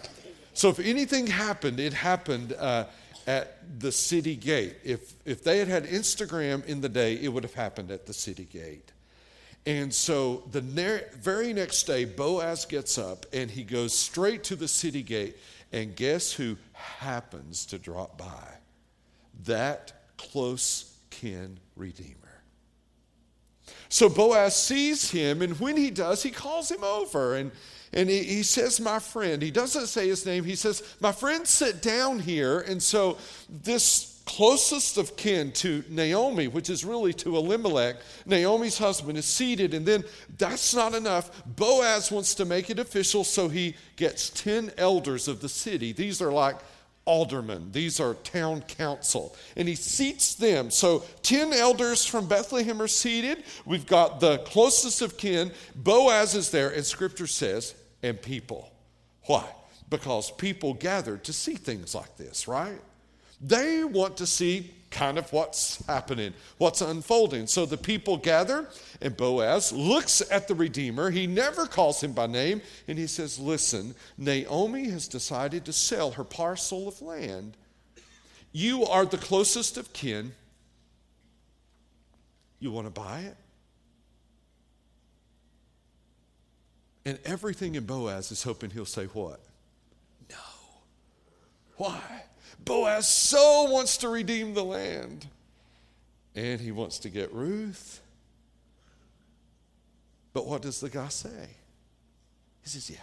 So 0.54 0.68
if 0.68 0.78
anything 0.78 1.26
happened, 1.26 1.80
it 1.80 1.92
happened 1.92 2.52
uh, 2.52 2.85
at 3.26 3.80
the 3.80 3.90
city 3.90 4.37
gate. 4.37 4.76
If, 4.85 5.12
if 5.25 5.42
they 5.42 5.59
had 5.59 5.68
had 5.68 5.85
Instagram 5.87 6.64
in 6.66 6.80
the 6.80 6.88
day, 6.88 7.14
it 7.14 7.28
would 7.28 7.42
have 7.42 7.54
happened 7.54 7.90
at 7.90 8.06
the 8.06 8.14
city 8.14 8.45
gate. 8.45 8.92
And 9.66 9.92
so 9.92 10.45
the 10.52 10.62
ne- 10.62 11.02
very 11.14 11.52
next 11.52 11.83
day, 11.83 12.04
Boaz 12.04 12.64
gets 12.64 12.99
up 12.99 13.26
and 13.33 13.50
he 13.50 13.64
goes 13.64 13.92
straight 13.92 14.45
to 14.45 14.56
the 14.56 14.68
city 14.68 15.02
gate. 15.02 15.37
And 15.73 15.97
guess 15.97 16.33
who 16.33 16.56
happens 16.73 17.66
to 17.66 17.78
drop 17.78 18.16
by? 18.16 18.49
That 19.45 19.92
close 20.16 20.97
kin 21.11 21.59
redeemer. 21.75 22.25
So 23.88 24.09
Boaz 24.09 24.57
sees 24.57 25.11
him, 25.11 25.43
and 25.43 25.59
when 25.61 25.76
he 25.76 25.90
does, 25.90 26.23
he 26.23 26.31
calls 26.31 26.71
him 26.71 26.83
over 26.83 27.37
and, 27.37 27.52
and 27.93 28.11
he, 28.11 28.23
he 28.23 28.43
says, 28.43 28.81
My 28.81 28.99
friend. 28.99 29.40
He 29.40 29.50
doesn't 29.50 29.87
say 29.87 30.09
his 30.09 30.26
name. 30.26 30.45
He 30.45 30.57
says, 30.57 30.83
My 31.00 31.12
friend, 31.12 31.47
sit 31.47 31.83
down 31.83 32.19
here. 32.19 32.61
And 32.61 32.83
so 32.83 33.16
this 33.49 34.21
closest 34.26 34.99
of 34.99 35.16
kin 35.16 35.52
to 35.52 35.85
Naomi, 35.88 36.49
which 36.49 36.69
is 36.69 36.85
really 36.85 37.14
to 37.14 37.37
Elimelech, 37.37 37.97
Naomi's 38.26 38.76
husband, 38.76 39.16
is 39.16 39.25
seated. 39.25 39.73
And 39.73 39.87
then 39.87 40.05
that's 40.37 40.75
not 40.75 40.95
enough. 40.95 41.45
Boaz 41.47 42.11
wants 42.11 42.35
to 42.35 42.45
make 42.45 42.69
it 42.69 42.78
official, 42.78 43.25
so 43.25 43.49
he 43.49 43.76
gets 43.95 44.31
10 44.31 44.73
elders 44.76 45.28
of 45.28 45.40
the 45.40 45.49
city. 45.49 45.93
These 45.93 46.21
are 46.21 46.33
like 46.33 46.57
aldermen, 47.07 47.73
these 47.73 48.01
are 48.01 48.15
town 48.15 48.61
council. 48.63 49.35
And 49.57 49.67
he 49.67 49.75
seats 49.75 50.35
them. 50.35 50.71
So 50.71 51.05
10 51.23 51.53
elders 51.53 52.05
from 52.05 52.29
Bethlehem 52.29 52.83
are 52.83 52.89
seated. 52.89 53.45
We've 53.65 53.87
got 53.87 54.21
the 54.21 54.39
closest 54.39 55.01
of 55.01 55.17
kin. 55.17 55.53
Boaz 55.75 56.35
is 56.35 56.51
there, 56.51 56.71
and 56.71 56.85
scripture 56.85 57.27
says, 57.27 57.75
and 58.03 58.21
people. 58.21 58.71
Why? 59.23 59.45
Because 59.89 60.31
people 60.31 60.75
gathered 60.75 61.25
to 61.25 61.33
see 61.33 61.55
things 61.55 61.95
like 61.95 62.17
this, 62.17 62.47
right? 62.47 62.81
They 63.40 63.85
want 63.85 64.16
to 64.19 64.26
see 64.26 64.73
kind 64.90 65.19
of 65.19 65.31
what's 65.33 65.85
happening, 65.87 66.33
what's 66.59 66.81
unfolding. 66.81 67.47
So 67.47 67.66
the 67.66 67.76
people 67.76 68.16
gather, 68.16 68.66
and 69.02 69.16
Boaz 69.16 69.73
looks 69.73 70.23
at 70.31 70.49
the 70.49 70.55
Redeemer. 70.55 71.11
He 71.11 71.26
never 71.26 71.66
calls 71.66 72.02
him 72.02 72.12
by 72.12 72.26
name, 72.26 72.62
and 72.88 72.99
he 72.99 73.07
says, 73.07 73.38
Listen, 73.38 73.95
Naomi 74.16 74.88
has 74.88 75.07
decided 75.07 75.64
to 75.66 75.73
sell 75.73 76.12
her 76.12 76.25
parcel 76.25 76.88
of 76.88 77.02
land. 77.02 77.57
You 78.52 78.85
are 78.85 79.05
the 79.05 79.19
closest 79.19 79.76
of 79.76 79.93
kin. 79.93 80.33
You 82.59 82.71
want 82.71 82.87
to 82.87 82.90
buy 82.90 83.21
it? 83.21 83.37
And 87.05 87.19
everything 87.25 87.75
in 87.75 87.85
Boaz 87.85 88.33
is 88.33 88.43
hoping 88.43 88.71
he'll 88.71 88.87
say, 88.87 89.05
What? 89.07 89.40
No. 90.31 90.37
Why? 91.76 92.25
Boaz 92.66 93.08
so 93.08 93.70
wants 93.70 93.96
to 93.99 94.11
redeem 94.11 94.52
the 94.52 94.64
land. 94.64 95.26
And 96.35 96.61
he 96.61 96.73
wants 96.73 96.99
to 96.99 97.08
get 97.08 97.32
Ruth. 97.32 98.02
But 100.35 100.46
what 100.46 100.61
does 100.61 100.80
the 100.80 100.90
guy 100.90 101.08
say? 101.08 101.49
He 102.62 102.68
says, 102.68 102.90
Yeah, 102.90 102.96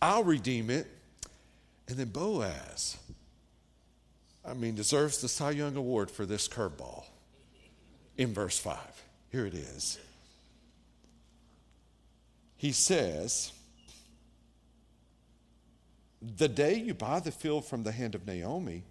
I'll 0.00 0.22
redeem 0.22 0.70
it. 0.70 0.86
And 1.88 1.98
then 1.98 2.10
Boaz, 2.10 2.96
I 4.44 4.54
mean, 4.54 4.76
deserves 4.76 5.20
the 5.20 5.28
Cy 5.28 5.50
Young 5.50 5.74
Award 5.74 6.08
for 6.08 6.24
this 6.24 6.46
curveball 6.46 7.04
in 8.16 8.32
verse 8.32 8.58
5. 8.58 8.78
Here 9.32 9.46
it 9.46 9.54
is. 9.54 9.98
He 12.56 12.70
says, 12.70 13.52
the 16.22 16.48
day 16.48 16.74
you 16.74 16.94
buy 16.94 17.20
the 17.20 17.30
field 17.30 17.64
from 17.64 17.82
the 17.82 17.92
hand 17.92 18.14
of 18.14 18.26
Naomi, 18.26 18.84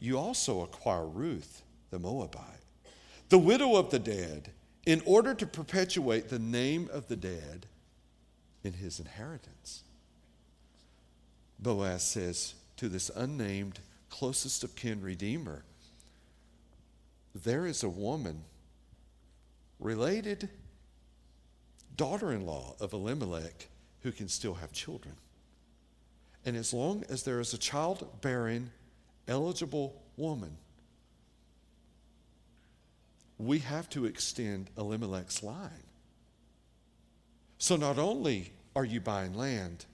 you 0.00 0.18
also 0.18 0.62
acquire 0.62 1.06
Ruth, 1.06 1.62
the 1.90 1.98
Moabite, 1.98 2.62
the 3.28 3.38
widow 3.38 3.76
of 3.76 3.90
the 3.90 3.98
dead, 3.98 4.50
in 4.86 5.02
order 5.04 5.34
to 5.34 5.46
perpetuate 5.46 6.28
the 6.28 6.38
name 6.38 6.88
of 6.92 7.08
the 7.08 7.16
dead 7.16 7.66
in 8.64 8.72
his 8.74 8.98
inheritance. 8.98 9.82
Boaz 11.58 12.02
says 12.02 12.54
to 12.76 12.88
this 12.88 13.10
unnamed, 13.14 13.80
closest 14.08 14.64
of 14.64 14.74
kin 14.74 15.02
redeemer, 15.02 15.64
There 17.34 17.66
is 17.66 17.82
a 17.82 17.88
woman 17.88 18.44
related, 19.78 20.48
daughter 21.96 22.32
in 22.32 22.46
law 22.46 22.74
of 22.80 22.92
Elimelech, 22.92 23.68
who 24.02 24.12
can 24.12 24.28
still 24.28 24.54
have 24.54 24.72
children. 24.72 25.14
And 26.44 26.56
as 26.56 26.72
long 26.72 27.04
as 27.08 27.22
there 27.24 27.40
is 27.40 27.52
a 27.52 27.58
childbearing, 27.58 28.70
eligible 29.26 30.00
woman, 30.16 30.56
we 33.38 33.58
have 33.60 33.88
to 33.90 34.06
extend 34.06 34.70
Elimelech's 34.76 35.42
line. 35.42 35.84
So 37.58 37.76
not 37.76 37.98
only 37.98 38.52
are 38.74 38.84
you 38.84 39.00
buying 39.00 39.34
land, 39.34 39.84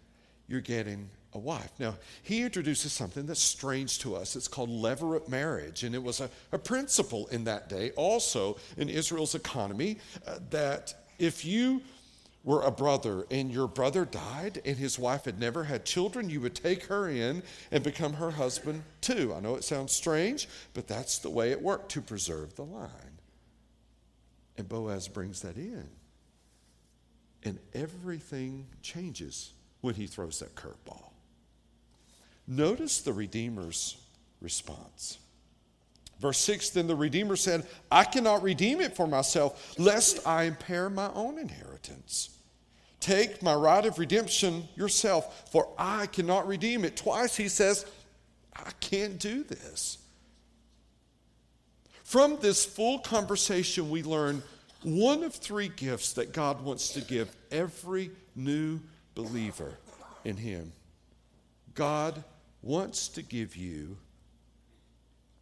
you're 0.49 0.61
getting 0.61 1.09
a 1.33 1.39
wife. 1.39 1.71
Now, 1.79 1.97
he 2.23 2.43
introduces 2.43 2.93
something 2.93 3.27
that's 3.27 3.41
strange 3.41 3.99
to 4.01 4.15
us. 4.15 4.37
It's 4.37 4.49
called 4.49 4.71
levirate 4.71 5.29
marriage, 5.29 5.83
and 5.83 5.95
it 5.95 6.03
was 6.03 6.21
a, 6.21 6.31
a 6.53 6.59
principle 6.59 7.27
in 7.29 7.45
that 7.45 7.69
day, 7.69 7.91
also 7.97 8.57
in 8.77 8.89
Israel's 8.89 9.35
economy, 9.35 9.99
uh, 10.27 10.39
that 10.51 10.95
if 11.19 11.45
you 11.45 11.83
were 12.45 12.63
a 12.63 12.71
brother 12.71 13.27
and 13.31 13.51
your 13.51 13.67
brother 13.67 14.05
died 14.05 14.61
and 14.65 14.77
his 14.77 14.99
wife 14.99 15.25
had 15.25 15.41
never 15.41 15.65
had 15.65 15.85
children, 15.85 16.29
you 16.29 16.41
would 16.43 16.55
take 16.55 16.85
her 16.87 17.09
in 17.09 17.43
and 17.71 17.83
become 17.83 18.13
her 18.15 18.33
husband 18.33 18.83
too. 19.01 19.33
I 19.35 19.41
know 19.41 19.57
it 19.57 19.65
sounds 19.65 19.93
strange, 19.93 20.49
but 20.75 20.87
that's 20.87 21.19
the 21.19 21.31
way 21.31 21.51
it 21.51 21.63
worked 21.63 21.91
to 21.93 22.03
preserve 22.03 22.55
the 22.55 22.65
line. 22.65 23.19
And 24.59 24.69
Boaz 24.69 25.09
brings 25.09 25.41
that 25.41 25.57
in. 25.57 25.89
And 27.43 27.59
everything 27.75 28.67
changes 28.83 29.53
when 29.81 29.95
he 29.95 30.07
throws 30.07 30.39
that 30.39 30.55
curveball. 30.55 31.11
Notice 32.47 33.01
the 33.01 33.13
Redeemer's 33.13 33.97
response. 34.41 35.19
Verse 36.21 36.39
6 36.39 36.71
Then 36.71 36.87
the 36.87 36.97
Redeemer 36.97 37.37
said, 37.37 37.67
I 37.91 38.05
cannot 38.05 38.43
redeem 38.43 38.81
it 38.81 38.97
for 38.97 39.07
myself, 39.07 39.79
lest 39.79 40.27
I 40.27 40.45
impair 40.45 40.89
my 40.89 41.11
own 41.13 41.39
inheritance. 41.39 42.34
Take 43.05 43.43
my 43.43 43.53
right 43.53 43.85
of 43.85 43.99
redemption 43.99 44.67
yourself, 44.77 45.51
for 45.51 45.69
I 45.77 46.07
cannot 46.07 46.47
redeem 46.47 46.87
it. 46.87 46.97
Twice 46.97 47.37
he 47.37 47.49
says, 47.49 47.85
I 48.57 48.71
can't 48.81 49.19
do 49.19 49.45
this. 49.45 49.99
From 52.03 52.39
this 52.41 52.65
full 52.65 53.01
conversation, 53.01 53.91
we 53.91 54.03
learn 54.03 54.43
one 54.83 55.23
of 55.23 55.35
three 55.35 55.69
gifts 55.69 56.15
that 56.15 56.33
God 56.33 56.65
wants 56.65 56.95
to 56.95 57.03
give 57.03 57.31
every 57.51 58.11
new 58.35 58.81
believer 59.15 59.77
in 60.25 60.39
Him. 60.39 60.73
God 61.75 62.25
wants 62.63 63.09
to 63.09 63.23
give 63.23 63.55
you 63.55 63.99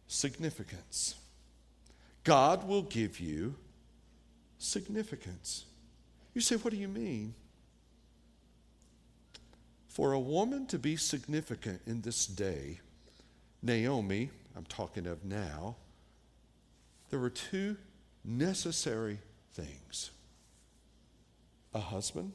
significance. 0.09 1.15
God 2.25 2.67
will 2.67 2.83
give 2.83 3.21
you 3.21 3.55
significance. 4.57 5.63
You 6.33 6.41
say, 6.41 6.57
What 6.57 6.71
do 6.71 6.77
you 6.77 6.89
mean? 6.89 7.35
For 9.93 10.13
a 10.13 10.19
woman 10.19 10.65
to 10.67 10.79
be 10.79 10.95
significant 10.95 11.81
in 11.85 12.01
this 12.01 12.25
day, 12.25 12.79
Naomi, 13.61 14.31
I'm 14.57 14.65
talking 14.65 15.05
of 15.05 15.23
now, 15.23 15.75
there 17.11 17.19
were 17.19 17.29
two 17.29 17.77
necessary 18.25 19.19
things 19.53 20.09
a 21.75 21.79
husband 21.79 22.33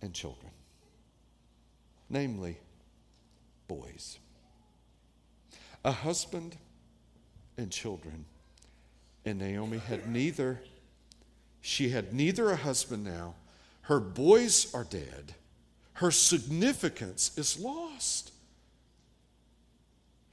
and 0.00 0.14
children, 0.14 0.52
namely, 2.08 2.56
boys. 3.68 4.18
A 5.84 5.92
husband 5.92 6.56
and 7.58 7.70
children. 7.70 8.24
And 9.26 9.38
Naomi 9.38 9.76
had 9.76 10.08
neither. 10.08 10.62
She 11.60 11.90
had 11.90 12.14
neither 12.14 12.50
a 12.50 12.56
husband 12.56 13.04
now. 13.04 13.34
Her 13.82 14.00
boys 14.00 14.72
are 14.74 14.84
dead. 14.84 15.34
Her 15.94 16.10
significance 16.10 17.36
is 17.36 17.58
lost. 17.58 18.32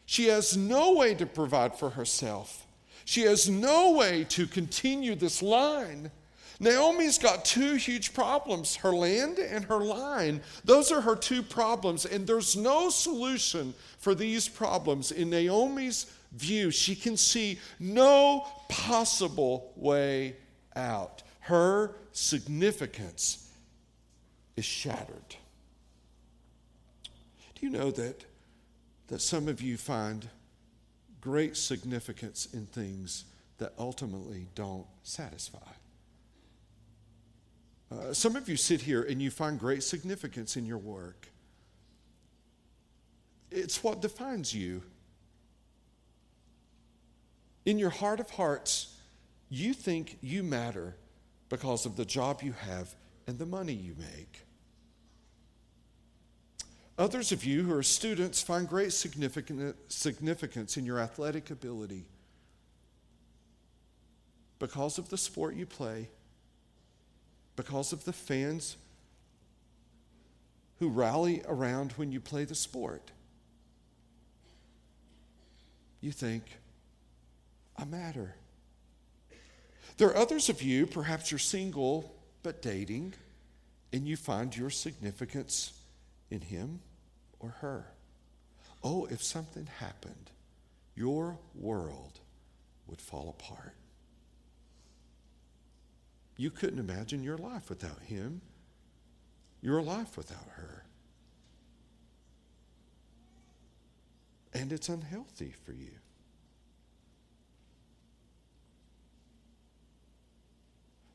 She 0.06 0.28
has 0.28 0.58
no 0.58 0.94
way 0.94 1.16
to 1.16 1.26
provide 1.26 1.78
for 1.78 1.92
herself. 1.92 2.66
She 3.06 3.22
has 3.22 3.50
no 3.50 3.92
way 3.92 4.26
to 4.26 4.46
continue 4.48 5.16
this 5.16 5.42
line. 5.42 6.12
Naomi's 6.60 7.18
got 7.18 7.46
two 7.46 7.76
huge 7.76 8.14
problems 8.14 8.76
her 8.78 8.92
land 8.92 9.40
and 9.40 9.66
her 9.66 9.80
line. 9.80 10.42
Those 10.64 10.92
are 10.92 11.02
her 11.02 11.16
two 11.16 11.42
problems, 11.42 12.06
and 12.06 12.28
there's 12.28 12.56
no 12.56 12.90
solution 12.90 13.74
for 13.98 14.14
these 14.14 14.48
problems. 14.48 15.12
In 15.12 15.30
Naomi's 15.30 16.12
view, 16.34 16.72
she 16.72 16.96
can 16.96 17.18
see 17.18 17.60
no 17.80 18.46
possible 18.70 19.74
way 19.76 20.36
out. 20.76 21.24
Her 21.40 21.96
significance 22.12 23.50
is 24.56 24.66
shattered. 24.66 25.36
You 27.62 27.70
know 27.70 27.92
that 27.92 28.26
that 29.08 29.22
some 29.22 29.48
of 29.48 29.62
you 29.62 29.78
find 29.78 30.28
great 31.20 31.56
significance 31.56 32.48
in 32.54 32.66
things 32.66 33.26
that 33.58 33.74
ultimately 33.78 34.48
don't 34.56 34.88
satisfy. 35.04 35.60
Uh, 37.92 38.14
some 38.14 38.38
of 38.38 38.48
you 38.48 38.56
sit 38.56 38.82
here 38.82 39.04
and 39.04 39.22
you 39.22 39.30
find 39.30 39.60
great 39.60 39.84
significance 39.84 40.56
in 40.56 40.66
your 40.66 40.78
work. 40.78 41.28
It's 43.52 43.84
what 43.84 44.02
defines 44.02 44.56
you. 44.56 44.82
In 47.66 47.78
your 47.78 47.90
heart 47.90 48.22
of 48.22 48.30
hearts, 48.30 48.96
you 49.50 49.74
think 49.74 50.18
you 50.22 50.42
matter 50.42 50.96
because 51.50 51.86
of 51.86 51.98
the 51.98 52.06
job 52.06 52.42
you 52.42 52.54
have 52.54 52.96
and 53.28 53.38
the 53.38 53.46
money 53.46 53.74
you 53.74 53.94
make. 54.00 54.46
Others 57.02 57.32
of 57.32 57.44
you 57.44 57.64
who 57.64 57.74
are 57.74 57.82
students 57.82 58.44
find 58.44 58.70
great 58.70 58.94
significance 58.94 60.78
in 60.78 60.86
your 60.86 61.00
athletic 61.00 61.50
ability 61.50 62.06
because 64.60 65.00
of 65.00 65.10
the 65.10 65.18
sport 65.18 65.56
you 65.56 65.66
play, 65.66 66.10
because 67.56 67.92
of 67.92 68.06
the 68.06 68.14
fans 68.14 68.78
who 70.78 70.90
rally 70.90 71.42
around 71.48 71.94
when 71.94 72.12
you 72.12 72.20
play 72.20 72.46
the 72.46 72.54
sport. 72.54 73.10
You 76.02 76.12
think, 76.12 76.44
I 77.78 77.86
matter. 77.86 78.36
There 79.98 80.10
are 80.10 80.18
others 80.18 80.50
of 80.50 80.62
you, 80.62 80.86
perhaps 80.86 81.32
you're 81.32 81.40
single 81.40 82.14
but 82.44 82.62
dating, 82.62 83.16
and 83.92 84.08
you 84.08 84.16
find 84.16 84.56
your 84.56 84.70
significance 84.70 85.74
in 86.30 86.42
him 86.42 86.80
or 87.42 87.50
her. 87.62 87.86
Oh, 88.84 89.06
if 89.06 89.22
something 89.24 89.68
happened, 89.80 90.32
your 90.96 91.38
world 91.56 92.20
would 92.88 93.02
fall 93.02 93.36
apart. 93.38 93.76
You 96.38 96.50
couldn't 96.50 96.80
imagine 96.80 97.24
your 97.24 97.38
life 97.38 97.70
without 97.70 98.02
him, 98.02 98.42
your 99.62 99.82
life 99.82 100.18
without 100.18 100.48
her. 100.56 100.86
And 104.54 104.74
it's 104.74 104.90
unhealthy 104.90 105.54
for 105.66 105.72
you. 105.72 105.92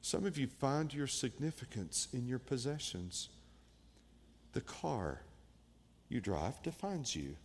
Some 0.01 0.25
of 0.25 0.39
you 0.39 0.47
find 0.47 0.95
your 0.95 1.09
significance 1.09 2.07
in 2.13 2.29
your 2.29 2.39
possessions. 2.39 3.29
The 4.53 4.61
car 4.61 5.23
you 6.09 6.21
drive 6.21 6.63
defines 6.63 7.15
you, 7.15 7.37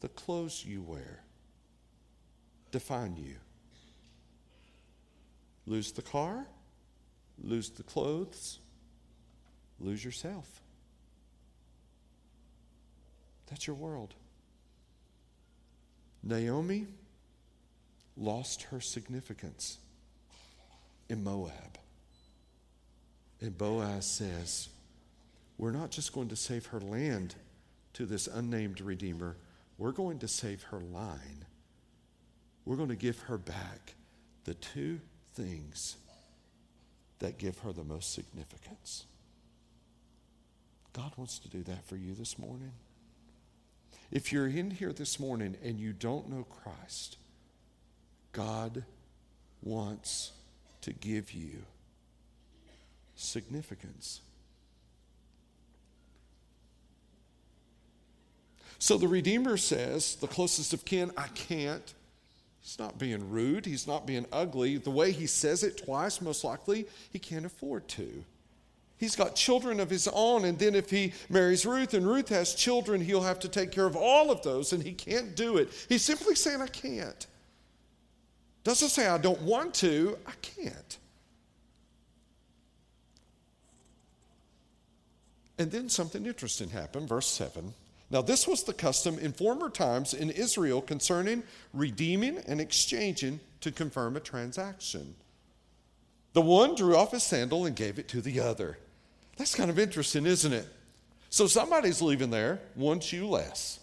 the 0.00 0.08
clothes 0.08 0.64
you 0.64 0.82
wear 0.82 1.22
define 2.72 3.16
you. 3.16 3.36
Lose 5.66 5.92
the 5.92 6.02
car, 6.02 6.44
lose 7.40 7.70
the 7.70 7.84
clothes, 7.84 8.58
lose 9.78 10.04
yourself. 10.04 10.60
That's 13.48 13.66
your 13.66 13.76
world. 13.76 14.14
Naomi 16.24 16.86
lost 18.16 18.62
her 18.64 18.80
significance 18.80 19.78
in 21.08 21.22
Moab. 21.22 21.78
And 23.40 23.56
Boaz 23.56 24.06
says, 24.06 24.68
we're 25.58 25.72
not 25.72 25.90
just 25.90 26.12
going 26.12 26.28
to 26.28 26.36
save 26.36 26.66
her 26.66 26.80
land 26.80 27.34
to 27.94 28.06
this 28.06 28.26
unnamed 28.26 28.80
Redeemer, 28.80 29.36
we're 29.78 29.92
going 29.92 30.18
to 30.20 30.28
save 30.28 30.62
her 30.64 30.80
line. 30.80 31.44
We're 32.64 32.76
going 32.76 32.88
to 32.88 32.96
give 32.96 33.18
her 33.20 33.38
back 33.38 33.94
the 34.44 34.54
two 34.54 35.00
things 35.34 35.96
that 37.18 37.38
give 37.38 37.58
her 37.58 37.72
the 37.72 37.84
most 37.84 38.12
significance. 38.12 39.04
God 40.92 41.12
wants 41.16 41.38
to 41.40 41.48
do 41.48 41.62
that 41.64 41.86
for 41.86 41.96
you 41.96 42.14
this 42.14 42.38
morning. 42.38 42.72
If 44.10 44.32
you're 44.32 44.48
in 44.48 44.70
here 44.70 44.92
this 44.92 45.18
morning 45.18 45.56
and 45.64 45.80
you 45.80 45.92
don't 45.92 46.28
know 46.28 46.44
Christ, 46.44 47.16
God 48.32 48.84
wants 49.62 50.32
to 50.82 50.92
give 50.92 51.32
you 51.32 51.62
significance. 53.14 54.20
So 58.82 58.98
the 58.98 59.06
Redeemer 59.06 59.58
says, 59.58 60.16
the 60.16 60.26
closest 60.26 60.72
of 60.72 60.84
kin, 60.84 61.12
I 61.16 61.28
can't. 61.28 61.94
He's 62.60 62.80
not 62.80 62.98
being 62.98 63.30
rude. 63.30 63.64
He's 63.64 63.86
not 63.86 64.08
being 64.08 64.26
ugly. 64.32 64.76
The 64.76 64.90
way 64.90 65.12
he 65.12 65.28
says 65.28 65.62
it 65.62 65.84
twice, 65.84 66.20
most 66.20 66.42
likely, 66.42 66.86
he 67.12 67.20
can't 67.20 67.46
afford 67.46 67.86
to. 67.90 68.24
He's 68.96 69.14
got 69.14 69.36
children 69.36 69.78
of 69.78 69.88
his 69.88 70.08
own, 70.08 70.44
and 70.44 70.58
then 70.58 70.74
if 70.74 70.90
he 70.90 71.12
marries 71.28 71.64
Ruth 71.64 71.94
and 71.94 72.04
Ruth 72.04 72.28
has 72.30 72.56
children, 72.56 73.00
he'll 73.00 73.22
have 73.22 73.38
to 73.38 73.48
take 73.48 73.70
care 73.70 73.86
of 73.86 73.94
all 73.94 74.32
of 74.32 74.42
those, 74.42 74.72
and 74.72 74.82
he 74.82 74.94
can't 74.94 75.36
do 75.36 75.58
it. 75.58 75.68
He's 75.88 76.02
simply 76.02 76.34
saying, 76.34 76.60
I 76.60 76.66
can't. 76.66 77.28
Doesn't 78.64 78.88
say, 78.88 79.06
I 79.06 79.18
don't 79.18 79.42
want 79.42 79.74
to, 79.74 80.18
I 80.26 80.32
can't. 80.42 80.98
And 85.56 85.70
then 85.70 85.88
something 85.88 86.26
interesting 86.26 86.70
happened, 86.70 87.08
verse 87.08 87.28
7. 87.28 87.74
Now, 88.12 88.20
this 88.20 88.46
was 88.46 88.62
the 88.62 88.74
custom 88.74 89.18
in 89.18 89.32
former 89.32 89.70
times 89.70 90.12
in 90.12 90.28
Israel 90.28 90.82
concerning 90.82 91.44
redeeming 91.72 92.38
and 92.46 92.60
exchanging 92.60 93.40
to 93.62 93.72
confirm 93.72 94.16
a 94.16 94.20
transaction. 94.20 95.14
The 96.34 96.42
one 96.42 96.74
drew 96.74 96.94
off 96.94 97.12
his 97.12 97.22
sandal 97.22 97.64
and 97.64 97.74
gave 97.74 97.98
it 97.98 98.08
to 98.08 98.20
the 98.20 98.40
other. 98.40 98.76
That's 99.38 99.54
kind 99.54 99.70
of 99.70 99.78
interesting, 99.78 100.26
isn't 100.26 100.52
it? 100.52 100.68
So 101.30 101.46
somebody's 101.46 102.02
leaving 102.02 102.28
there, 102.28 102.60
one 102.74 103.00
shoe 103.00 103.26
less. 103.26 103.80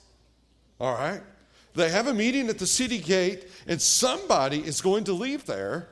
All 0.80 0.94
right? 0.94 1.22
They 1.74 1.90
have 1.90 2.06
a 2.06 2.14
meeting 2.14 2.50
at 2.50 2.60
the 2.60 2.68
city 2.68 3.00
gate, 3.00 3.48
and 3.66 3.82
somebody 3.82 4.60
is 4.60 4.80
going 4.80 5.06
to 5.06 5.14
leave 5.14 5.48
there 5.48 5.88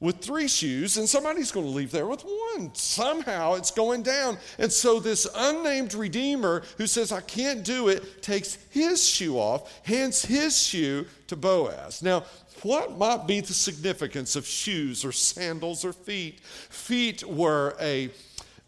with 0.00 0.18
three 0.18 0.48
shoes, 0.48 0.96
and 0.96 1.06
somebody's 1.06 1.52
going 1.52 1.66
to 1.66 1.72
leave 1.72 1.90
there 1.90 2.06
with 2.06 2.22
one. 2.22 2.74
Somehow 2.74 3.54
it's 3.54 3.70
going 3.70 4.02
down. 4.02 4.38
And 4.58 4.72
so 4.72 4.98
this 4.98 5.26
unnamed 5.36 5.92
Redeemer 5.92 6.62
who 6.78 6.86
says, 6.86 7.12
I 7.12 7.20
can't 7.20 7.62
do 7.62 7.88
it, 7.88 8.22
takes 8.22 8.56
his 8.70 9.06
shoe 9.06 9.36
off, 9.36 9.70
hands 9.84 10.24
his 10.24 10.60
shoe 10.60 11.06
to 11.26 11.36
Boaz. 11.36 12.02
Now, 12.02 12.24
what 12.62 12.96
might 12.98 13.26
be 13.26 13.40
the 13.40 13.52
significance 13.52 14.36
of 14.36 14.46
shoes 14.46 15.04
or 15.04 15.12
sandals 15.12 15.84
or 15.84 15.92
feet? 15.92 16.40
Feet 16.40 17.22
were 17.26 17.76
a, 17.80 18.10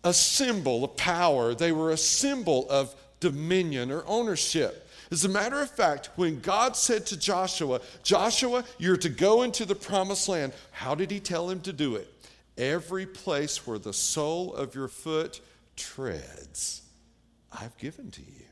a 0.04 0.12
symbol 0.12 0.84
of 0.84 0.96
power, 0.96 1.54
they 1.54 1.72
were 1.72 1.90
a 1.90 1.96
symbol 1.96 2.68
of 2.70 2.94
dominion 3.20 3.90
or 3.90 4.04
ownership. 4.06 4.81
As 5.12 5.26
a 5.26 5.28
matter 5.28 5.60
of 5.60 5.70
fact, 5.70 6.08
when 6.16 6.40
God 6.40 6.74
said 6.74 7.04
to 7.06 7.18
Joshua, 7.18 7.82
Joshua, 8.02 8.64
you're 8.78 8.96
to 8.96 9.10
go 9.10 9.42
into 9.42 9.66
the 9.66 9.74
promised 9.74 10.26
land, 10.26 10.54
how 10.70 10.94
did 10.94 11.10
he 11.10 11.20
tell 11.20 11.50
him 11.50 11.60
to 11.60 11.72
do 11.72 11.96
it? 11.96 12.10
Every 12.56 13.04
place 13.04 13.66
where 13.66 13.78
the 13.78 13.92
sole 13.92 14.54
of 14.54 14.74
your 14.74 14.88
foot 14.88 15.42
treads, 15.76 16.80
I've 17.52 17.76
given 17.76 18.10
to 18.12 18.22
you. 18.22 18.46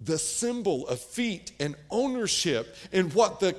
The 0.00 0.18
symbol 0.18 0.86
of 0.86 1.00
feet 1.00 1.50
and 1.58 1.74
ownership, 1.90 2.76
and 2.92 3.12
what 3.14 3.40
the, 3.40 3.56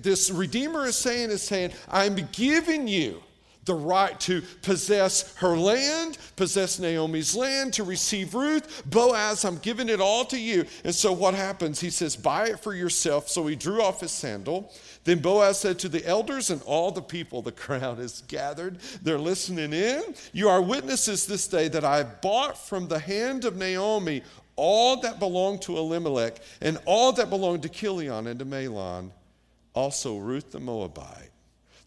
this 0.00 0.30
Redeemer 0.30 0.84
is 0.84 0.96
saying 0.96 1.30
is 1.30 1.40
saying, 1.40 1.72
I'm 1.90 2.28
giving 2.32 2.88
you 2.88 3.22
the 3.64 3.74
right 3.74 4.18
to 4.20 4.42
possess 4.62 5.34
her 5.36 5.56
land, 5.56 6.18
possess 6.36 6.78
Naomi's 6.78 7.34
land, 7.34 7.72
to 7.74 7.84
receive 7.84 8.34
Ruth. 8.34 8.82
Boaz, 8.86 9.44
I'm 9.44 9.58
giving 9.58 9.88
it 9.88 10.00
all 10.00 10.24
to 10.26 10.38
you. 10.38 10.64
And 10.84 10.94
so 10.94 11.12
what 11.12 11.34
happens? 11.34 11.80
He 11.80 11.90
says, 11.90 12.16
Buy 12.16 12.48
it 12.48 12.60
for 12.60 12.74
yourself. 12.74 13.28
So 13.28 13.46
he 13.46 13.56
drew 13.56 13.82
off 13.82 14.00
his 14.00 14.10
sandal. 14.10 14.72
Then 15.04 15.18
Boaz 15.18 15.58
said 15.58 15.78
to 15.80 15.88
the 15.88 16.04
elders 16.06 16.50
and 16.50 16.62
all 16.62 16.90
the 16.90 17.02
people, 17.02 17.42
the 17.42 17.52
crowd 17.52 17.98
is 18.00 18.22
gathered, 18.26 18.78
they're 19.02 19.18
listening 19.18 19.72
in. 19.72 20.02
You 20.32 20.48
are 20.48 20.62
witnesses 20.62 21.26
this 21.26 21.46
day 21.46 21.68
that 21.68 21.84
I 21.84 22.02
bought 22.02 22.56
from 22.56 22.88
the 22.88 22.98
hand 22.98 23.44
of 23.44 23.56
Naomi 23.56 24.22
all 24.56 25.00
that 25.00 25.18
belonged 25.18 25.60
to 25.62 25.76
Elimelech 25.76 26.38
and 26.60 26.78
all 26.86 27.12
that 27.12 27.28
belonged 27.28 27.62
to 27.64 27.68
Chilion 27.68 28.26
and 28.26 28.38
to 28.38 28.46
Mahlon, 28.46 29.10
also 29.74 30.16
Ruth 30.16 30.52
the 30.52 30.60
Moabite 30.60 31.33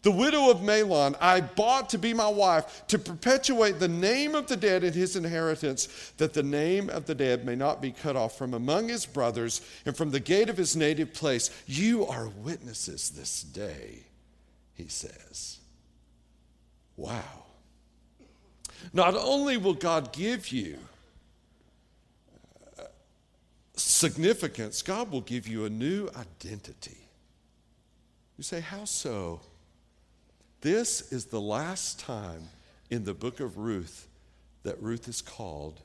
the 0.08 0.12
widow 0.12 0.48
of 0.48 0.60
Mahlon, 0.60 1.14
I 1.20 1.42
bought 1.42 1.90
to 1.90 1.98
be 1.98 2.14
my 2.14 2.28
wife 2.28 2.86
to 2.86 2.98
perpetuate 2.98 3.78
the 3.78 3.88
name 3.88 4.34
of 4.34 4.46
the 4.46 4.56
dead 4.56 4.82
in 4.82 4.94
his 4.94 5.16
inheritance, 5.16 6.14
that 6.16 6.32
the 6.32 6.42
name 6.42 6.88
of 6.88 7.04
the 7.04 7.14
dead 7.14 7.44
may 7.44 7.54
not 7.54 7.82
be 7.82 7.92
cut 7.92 8.16
off 8.16 8.38
from 8.38 8.54
among 8.54 8.88
his 8.88 9.04
brothers 9.04 9.60
and 9.84 9.94
from 9.94 10.10
the 10.10 10.18
gate 10.18 10.48
of 10.48 10.56
his 10.56 10.74
native 10.74 11.12
place. 11.12 11.50
You 11.66 12.06
are 12.06 12.28
witnesses 12.28 13.10
this 13.10 13.42
day, 13.42 13.98
he 14.72 14.88
says. 14.88 15.58
Wow. 16.96 17.44
Not 18.94 19.14
only 19.14 19.58
will 19.58 19.74
God 19.74 20.10
give 20.14 20.50
you 20.52 20.78
uh, 22.78 22.84
significance, 23.76 24.80
God 24.80 25.10
will 25.10 25.20
give 25.20 25.46
you 25.46 25.66
a 25.66 25.70
new 25.70 26.08
identity. 26.16 26.96
You 28.38 28.44
say, 28.44 28.60
How 28.60 28.86
so? 28.86 29.42
This 30.60 31.12
is 31.12 31.26
the 31.26 31.40
last 31.40 32.00
time 32.00 32.48
in 32.90 33.04
the 33.04 33.14
book 33.14 33.38
of 33.38 33.58
Ruth 33.58 34.08
that 34.64 34.82
Ruth 34.82 35.08
is 35.08 35.22
called 35.22 35.80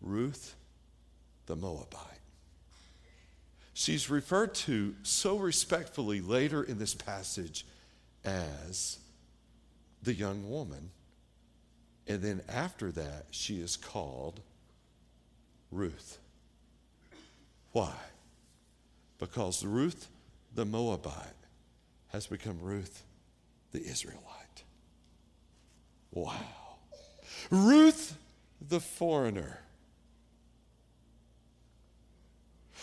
Ruth 0.00 0.54
the 1.44 1.56
Moabite. 1.56 2.00
She's 3.74 4.08
referred 4.08 4.54
to 4.54 4.94
so 5.02 5.36
respectfully 5.36 6.22
later 6.22 6.62
in 6.62 6.78
this 6.78 6.94
passage 6.94 7.66
as 8.24 8.98
the 10.02 10.14
young 10.14 10.48
woman. 10.48 10.90
And 12.06 12.22
then 12.22 12.40
after 12.48 12.90
that, 12.92 13.26
she 13.30 13.60
is 13.60 13.76
called 13.76 14.40
Ruth. 15.70 16.18
Why? 17.72 17.92
Because 19.18 19.62
Ruth 19.62 20.08
the 20.54 20.64
Moabite 20.64 21.12
has 22.12 22.26
become 22.26 22.62
Ruth 22.62 23.02
the 23.72 23.84
Israelite. 23.84 24.64
Wow. 26.12 26.32
Ruth 27.50 28.16
the 28.60 28.80
foreigner. 28.80 29.60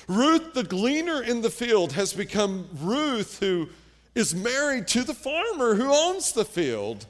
Ruth 0.08 0.54
the 0.54 0.64
gleaner 0.64 1.22
in 1.22 1.42
the 1.42 1.50
field 1.50 1.94
has 1.94 2.14
become 2.14 2.68
Ruth 2.80 3.40
who 3.40 3.70
is 4.16 4.36
married 4.36 4.88
to 4.90 5.04
the 5.04 5.14
farmer 5.14 5.76
who 5.76 5.92
owns 5.92 6.34
the 6.34 6.46
field 6.46 7.06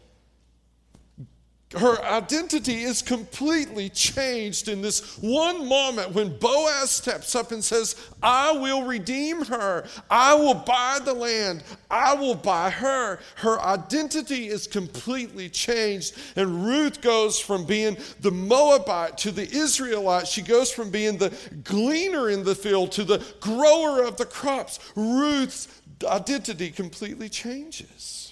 her 1.78 2.02
identity 2.04 2.84
is 2.84 3.02
completely 3.02 3.90
changed 3.90 4.68
in 4.68 4.82
this 4.82 5.18
one 5.18 5.68
moment 5.68 6.12
when 6.12 6.38
Boaz 6.38 6.92
steps 6.92 7.36
up 7.36 7.52
and 7.52 7.64
says, 7.64 7.96
I 8.22 8.52
will 8.52 8.84
redeem 8.84 9.46
her. 9.46 9.86
I 10.10 10.36
will 10.36 10.54
buy 10.54 11.00
the 11.04 11.14
land. 11.14 11.64
I 11.90 12.14
will 12.14 12.36
buy 12.36 12.70
her. 12.70 13.20
Her 13.36 13.60
identity 13.62 14.48
is 14.48 14.68
completely 14.68 15.50
changed. 15.50 16.16
And 16.36 16.66
Ruth 16.66 17.02
goes 17.02 17.40
from 17.40 17.66
being 17.66 17.98
the 18.22 18.32
Moabite 18.32 19.18
to 19.20 19.32
the 19.32 19.50
Israelite. 19.50 20.28
She 20.28 20.42
goes 20.42 20.72
from 20.72 20.92
being 20.92 21.18
the 21.18 21.34
gleaner 21.64 22.30
in 22.30 22.44
the 22.44 22.56
field 22.56 22.92
to 22.94 23.04
the 23.04 23.24
grower 23.40 24.04
of 24.04 24.18
the 24.18 24.26
crops. 24.26 24.80
Ruth's 24.96 25.68
identity 26.06 26.70
completely 26.70 27.30
changes. 27.30 28.23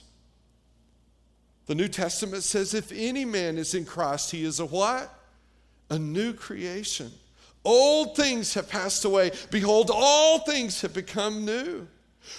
The 1.71 1.75
New 1.75 1.87
Testament 1.87 2.43
says, 2.43 2.73
if 2.73 2.91
any 2.91 3.23
man 3.23 3.57
is 3.57 3.75
in 3.75 3.85
Christ, 3.85 4.31
he 4.31 4.43
is 4.43 4.59
a 4.59 4.65
what? 4.65 5.09
A 5.89 5.97
new 5.97 6.33
creation. 6.33 7.09
Old 7.63 8.17
things 8.17 8.53
have 8.55 8.67
passed 8.67 9.05
away. 9.05 9.31
Behold, 9.51 9.89
all 9.89 10.39
things 10.39 10.81
have 10.81 10.93
become 10.93 11.45
new. 11.45 11.87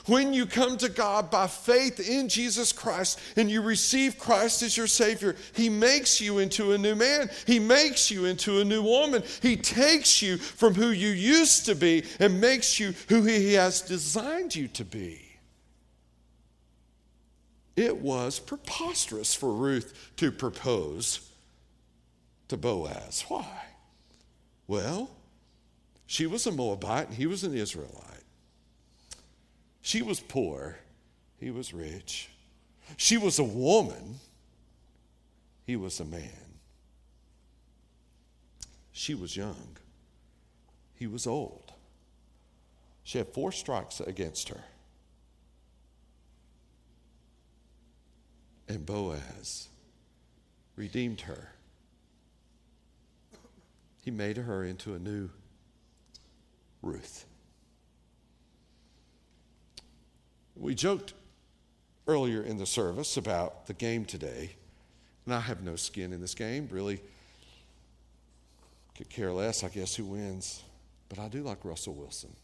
When 0.05 0.35
you 0.35 0.45
come 0.45 0.77
to 0.77 0.91
God 0.91 1.31
by 1.31 1.47
faith 1.47 1.99
in 2.07 2.29
Jesus 2.29 2.75
Christ 2.75 3.19
and 3.35 3.51
you 3.51 3.63
receive 3.63 4.19
Christ 4.19 4.63
as 4.63 4.77
your 4.77 4.87
Savior, 4.87 5.35
He 5.55 5.71
makes 5.71 6.21
you 6.21 6.39
into 6.39 6.73
a 6.73 6.79
new 6.79 6.95
man. 6.95 7.31
He 7.47 7.59
makes 7.59 8.11
you 8.11 8.27
into 8.27 8.61
a 8.61 8.65
new 8.67 8.83
woman. 8.83 9.23
He 9.41 9.57
takes 9.57 10.21
you 10.21 10.37
from 10.37 10.75
who 10.75 10.91
you 10.91 11.09
used 11.09 11.65
to 11.65 11.75
be 11.75 12.05
and 12.21 12.39
makes 12.39 12.79
you 12.79 12.93
who 13.09 13.23
He 13.23 13.55
has 13.55 13.81
designed 13.81 14.55
you 14.55 14.69
to 14.69 14.85
be. 14.85 15.22
It 17.77 17.99
was 17.99 18.39
preposterous 18.39 19.35
for 19.35 19.53
Ruth 19.53 20.11
to 20.17 20.31
propose 20.31 21.31
to 22.49 22.57
Boaz. 22.57 23.25
Why? 23.29 23.65
Well, 24.67 25.11
she 26.07 26.27
was 26.27 26.47
a 26.47 26.53
Moabite 26.53 27.09
and 27.09 27.17
he 27.17 27.27
was 27.27 27.45
an 27.45 27.55
Israelite. 27.55 28.25
She 29.81 30.03
was 30.03 30.21
poor, 30.21 30.77
he 31.39 31.51
was 31.51 31.73
rich. 31.75 32.29
She 32.97 33.17
was 33.17 33.39
a 33.39 33.45
woman, 33.45 34.21
he 35.65 35.77
was 35.77 35.99
a 35.99 36.05
man. 36.05 36.59
She 38.93 39.15
was 39.15 39.37
young, 39.37 39.77
he 40.95 41.07
was 41.07 41.27
old. 41.27 41.73
She 43.03 43.19
had 43.19 43.29
four 43.29 43.51
strikes 43.51 44.01
against 44.01 44.51
her. 44.51 44.61
And 48.69 48.87
Boaz 48.87 49.69
redeemed 50.77 51.23
her. 51.23 51.53
He 54.03 54.11
made 54.11 54.37
her 54.37 54.65
into 54.65 54.95
a 54.95 54.99
new 54.99 55.31
Ruth. 56.83 57.27
We 60.57 60.75
joked 60.75 61.15
earlier 62.07 62.43
in 62.43 62.59
the 62.59 62.67
service 62.67 63.17
about 63.17 63.67
the 63.67 63.75
game 63.75 64.05
today, 64.05 64.57
and 65.25 65.35
I 65.35 65.41
have 65.41 65.63
no 65.63 65.77
skin 65.77 66.13
in 66.13 66.21
this 66.21 66.35
game, 66.35 66.69
really. 66.71 67.01
Could 68.97 69.09
care 69.09 69.33
less, 69.33 69.63
I 69.65 69.69
guess, 69.69 69.95
who 69.95 70.05
wins. 70.05 70.63
But 71.09 71.19
I 71.19 71.29
do 71.29 71.43
like 71.43 71.65
Russell 71.65 71.95
Wilson. 71.95 72.35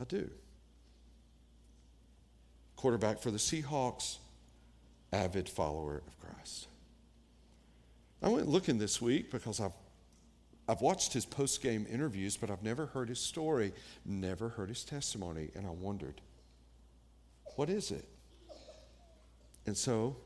I 0.00 0.04
do. 0.04 0.28
Quarterback 2.76 3.20
for 3.20 3.30
the 3.30 3.38
Seahawks, 3.38 4.16
avid 5.12 5.48
follower 5.48 6.02
of 6.06 6.18
Christ. 6.20 6.68
I 8.22 8.28
went 8.28 8.48
looking 8.48 8.78
this 8.78 9.00
week 9.00 9.30
because 9.30 9.60
I've, 9.60 9.72
I've 10.68 10.80
watched 10.80 11.12
his 11.12 11.24
post 11.24 11.62
game 11.62 11.86
interviews, 11.90 12.36
but 12.36 12.50
I've 12.50 12.62
never 12.62 12.86
heard 12.86 13.08
his 13.08 13.20
story, 13.20 13.72
never 14.04 14.50
heard 14.50 14.68
his 14.68 14.84
testimony, 14.84 15.50
and 15.54 15.66
I 15.66 15.70
wondered, 15.70 16.20
what 17.56 17.68
is 17.70 17.90
it? 17.90 18.06
And 19.66 19.76
so 19.76 20.16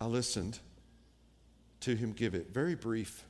I 0.00 0.06
listened 0.06 0.58
to 1.80 1.94
him 1.94 2.12
give 2.12 2.34
it. 2.34 2.52
Very 2.52 2.74
brief. 2.74 3.24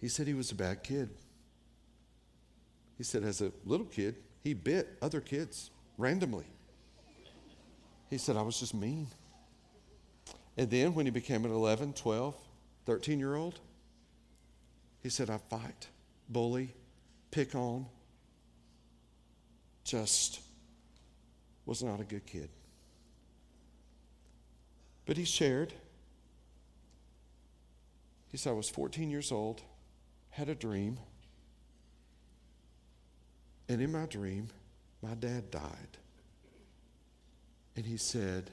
He 0.00 0.08
said 0.08 0.26
he 0.26 0.34
was 0.34 0.52
a 0.52 0.54
bad 0.54 0.82
kid. 0.82 1.10
He 2.96 3.04
said, 3.04 3.22
as 3.24 3.40
a 3.40 3.52
little 3.64 3.86
kid, 3.86 4.16
he 4.42 4.54
bit 4.54 4.96
other 5.02 5.20
kids 5.20 5.70
randomly. 5.96 6.46
He 8.08 8.18
said, 8.18 8.36
I 8.36 8.42
was 8.42 8.58
just 8.58 8.74
mean. 8.74 9.08
And 10.56 10.70
then 10.70 10.94
when 10.94 11.06
he 11.06 11.10
became 11.10 11.44
an 11.44 11.52
11, 11.52 11.92
12, 11.92 12.34
13 12.86 13.18
year 13.18 13.34
old, 13.36 13.60
he 15.02 15.08
said, 15.08 15.30
I 15.30 15.36
fight, 15.36 15.86
bully, 16.28 16.74
pick 17.30 17.54
on, 17.54 17.86
just 19.84 20.40
was 21.64 21.82
not 21.82 22.00
a 22.00 22.04
good 22.04 22.26
kid. 22.26 22.48
But 25.06 25.16
he 25.16 25.24
shared. 25.24 25.72
He 28.30 28.36
said, 28.36 28.50
I 28.50 28.54
was 28.54 28.68
14 28.68 29.10
years 29.10 29.32
old, 29.32 29.62
had 30.30 30.48
a 30.48 30.54
dream, 30.54 30.98
and 33.68 33.80
in 33.80 33.92
my 33.92 34.06
dream, 34.06 34.48
my 35.02 35.14
dad 35.14 35.50
died. 35.50 35.98
And 37.78 37.86
he 37.86 37.96
said, 37.96 38.50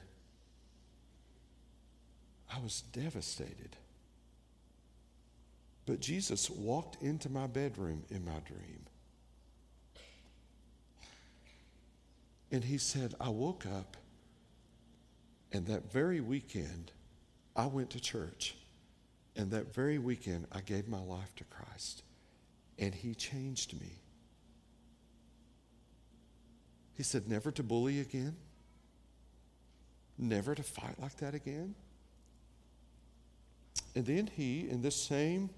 I 2.48 2.60
was 2.60 2.82
devastated. 2.92 3.74
But 5.84 5.98
Jesus 5.98 6.48
walked 6.48 7.02
into 7.02 7.28
my 7.28 7.48
bedroom 7.48 8.04
in 8.08 8.24
my 8.24 8.38
dream. 8.46 8.86
And 12.52 12.62
he 12.62 12.78
said, 12.78 13.16
I 13.20 13.30
woke 13.30 13.66
up, 13.66 13.96
and 15.50 15.66
that 15.66 15.90
very 15.90 16.20
weekend, 16.20 16.92
I 17.56 17.66
went 17.66 17.90
to 17.90 18.00
church. 18.00 18.54
And 19.34 19.50
that 19.50 19.74
very 19.74 19.98
weekend, 19.98 20.46
I 20.52 20.60
gave 20.60 20.86
my 20.86 21.02
life 21.02 21.34
to 21.34 21.44
Christ. 21.46 22.04
And 22.78 22.94
he 22.94 23.16
changed 23.16 23.72
me. 23.80 23.90
He 26.94 27.02
said, 27.02 27.28
never 27.28 27.50
to 27.50 27.64
bully 27.64 27.98
again, 27.98 28.36
never 30.18 30.54
to 30.54 30.62
fight 30.62 31.00
like 31.00 31.16
that 31.18 31.34
again. 31.34 31.74
And 33.94 34.04
then 34.04 34.30
he, 34.34 34.68
in 34.68 34.82
this 34.82 34.96
same 34.96 35.50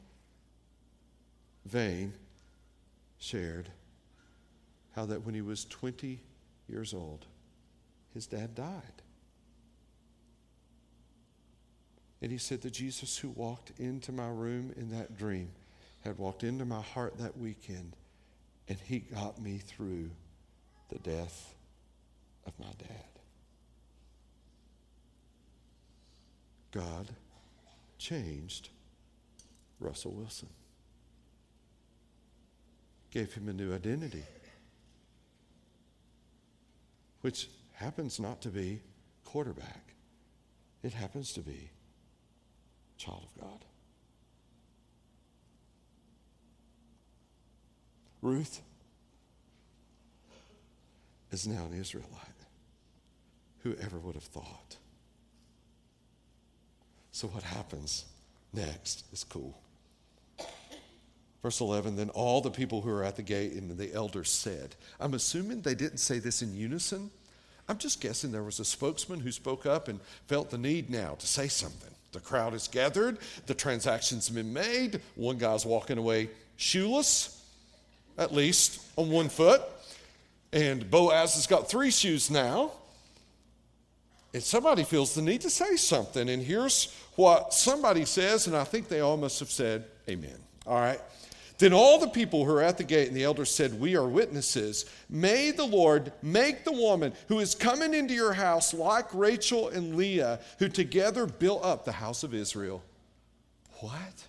vein, 1.65 2.13
shared 3.19 3.69
how 4.95 5.07
that 5.07 5.25
when 5.25 5.35
he 5.35 5.43
was 5.43 5.65
20 5.65 6.21
years 6.69 6.95
old, 6.95 7.27
his 8.15 8.27
dad 8.27 8.55
died. 8.55 9.03
And 12.21 12.33
he 12.33 12.39
said, 12.39 12.63
The 12.63 12.71
Jesus 12.71 13.19
who 13.19 13.29
walked 13.31 13.73
into 13.79 14.13
my 14.13 14.29
room 14.29 14.73
in 14.77 14.91
that 14.91 15.17
dream 15.17 15.51
had 16.01 16.19
walked 16.19 16.45
into 16.45 16.65
my 16.65 16.81
heart 16.81 17.19
that 17.19 17.37
weekend, 17.37 17.97
and 18.69 18.79
he 18.85 19.01
got 19.01 19.41
me 19.41 19.59
through 19.59 20.11
the 20.91 20.99
death 20.99 21.55
of 22.47 22.53
my 22.59 22.73
dad. 22.79 23.18
God 26.73 27.09
changed 27.99 28.69
Russell 29.81 30.13
Wilson, 30.13 30.49
gave 33.11 33.33
him 33.33 33.49
a 33.49 33.53
new 33.53 33.75
identity, 33.75 34.25
which 37.23 37.49
happens 37.73 38.21
not 38.21 38.43
to 38.43 38.49
be 38.49 38.81
quarterback, 39.25 39.95
it 40.83 40.93
happens 40.93 41.33
to 41.33 41.41
be 41.41 41.71
child 42.97 43.25
of 43.25 43.43
God. 43.43 43.65
Ruth 48.21 48.61
is 51.31 51.47
now 51.47 51.67
an 51.67 51.79
Israelite. 51.79 52.11
Whoever 53.63 53.99
would 53.99 54.15
have 54.15 54.25
thought? 54.25 54.77
So, 57.19 57.27
what 57.27 57.43
happens 57.43 58.05
next 58.53 59.05
is 59.13 59.25
cool. 59.25 59.59
Verse 61.43 61.61
11 61.61 61.97
Then 61.97 62.11
all 62.11 62.41
the 62.41 62.49
people 62.49 62.81
who 62.81 62.91
were 62.91 63.03
at 63.03 63.17
the 63.17 63.25
gate 63.25 63.55
and 63.55 63.77
the 63.77 63.93
elders 63.93 64.31
said, 64.31 64.77
I'm 65.01 65.15
assuming 65.15 65.63
they 65.63 65.75
didn't 65.75 65.99
say 65.99 66.21
this 66.21 66.43
in 66.43 66.55
unison. 66.55 67.11
I'm 67.69 67.79
just 67.79 68.01
guessing 68.01 68.31
there 68.31 68.45
was 68.45 68.61
a 68.61 68.65
spokesman 68.65 69.19
who 69.19 69.33
spoke 69.33 69.67
up 69.67 69.89
and 69.89 69.99
felt 70.29 70.51
the 70.51 70.59
need 70.59 70.91
now 70.91 71.17
to 71.19 71.27
say 71.27 71.49
something. 71.49 71.91
The 72.13 72.21
crowd 72.21 72.55
is 72.55 72.69
gathered, 72.69 73.19
the 73.47 73.55
transaction's 73.55 74.29
been 74.29 74.53
made, 74.53 75.01
one 75.17 75.39
guy's 75.39 75.67
walking 75.67 75.99
away 75.99 76.31
shoeless, 76.57 77.45
at 78.17 78.33
least 78.33 78.81
on 78.95 79.11
one 79.11 79.29
foot. 79.29 79.63
And 80.53 80.89
Boaz 80.89 81.35
has 81.35 81.49
got 81.49 81.69
three 81.69 81.91
shoes 81.91 82.31
now. 82.31 82.71
And 84.35 84.43
somebody 84.43 84.85
feels 84.85 85.15
the 85.15 85.23
need 85.23 85.41
to 85.43 85.51
say 85.51 85.77
something. 85.77 86.29
And 86.29 86.43
here's 86.43 86.95
what 87.17 87.55
somebody 87.55 88.05
says, 88.05 88.47
and 88.47 88.57
I 88.57 88.65
think 88.65 88.89
they 88.89 89.01
all 89.01 89.17
must 89.17 89.41
have 89.41 89.51
said, 89.51 89.85
Amen. 90.09 90.37
All 90.67 90.81
right. 90.81 91.01
Then 91.59 91.73
all 91.73 91.99
the 91.99 92.09
people 92.09 92.45
who 92.45 92.53
are 92.53 92.63
at 92.63 92.79
the 92.79 92.85
gate 92.85 93.09
and 93.09 93.17
the 93.17 93.25
elders 93.25 93.51
said, 93.51 93.81
We 93.81 93.97
are 93.97 94.07
witnesses. 94.07 94.85
May 95.11 95.51
the 95.51 95.65
Lord 95.65 96.13
make 96.23 96.65
the 96.65 96.73
woman 96.73 97.13
who 97.27 97.41
is 97.41 97.55
coming 97.55 97.95
into 97.95 98.15
your 98.15 98.33
house 98.33 98.73
like 98.73 99.13
Rachel 99.13 99.69
and 99.69 99.97
Leah, 99.97 100.39
who 100.61 100.69
together 100.69 101.27
built 101.27 101.65
up 101.65 101.85
the 101.85 101.93
house 101.93 102.23
of 102.23 102.33
Israel. 102.33 102.83
What? 103.81 104.27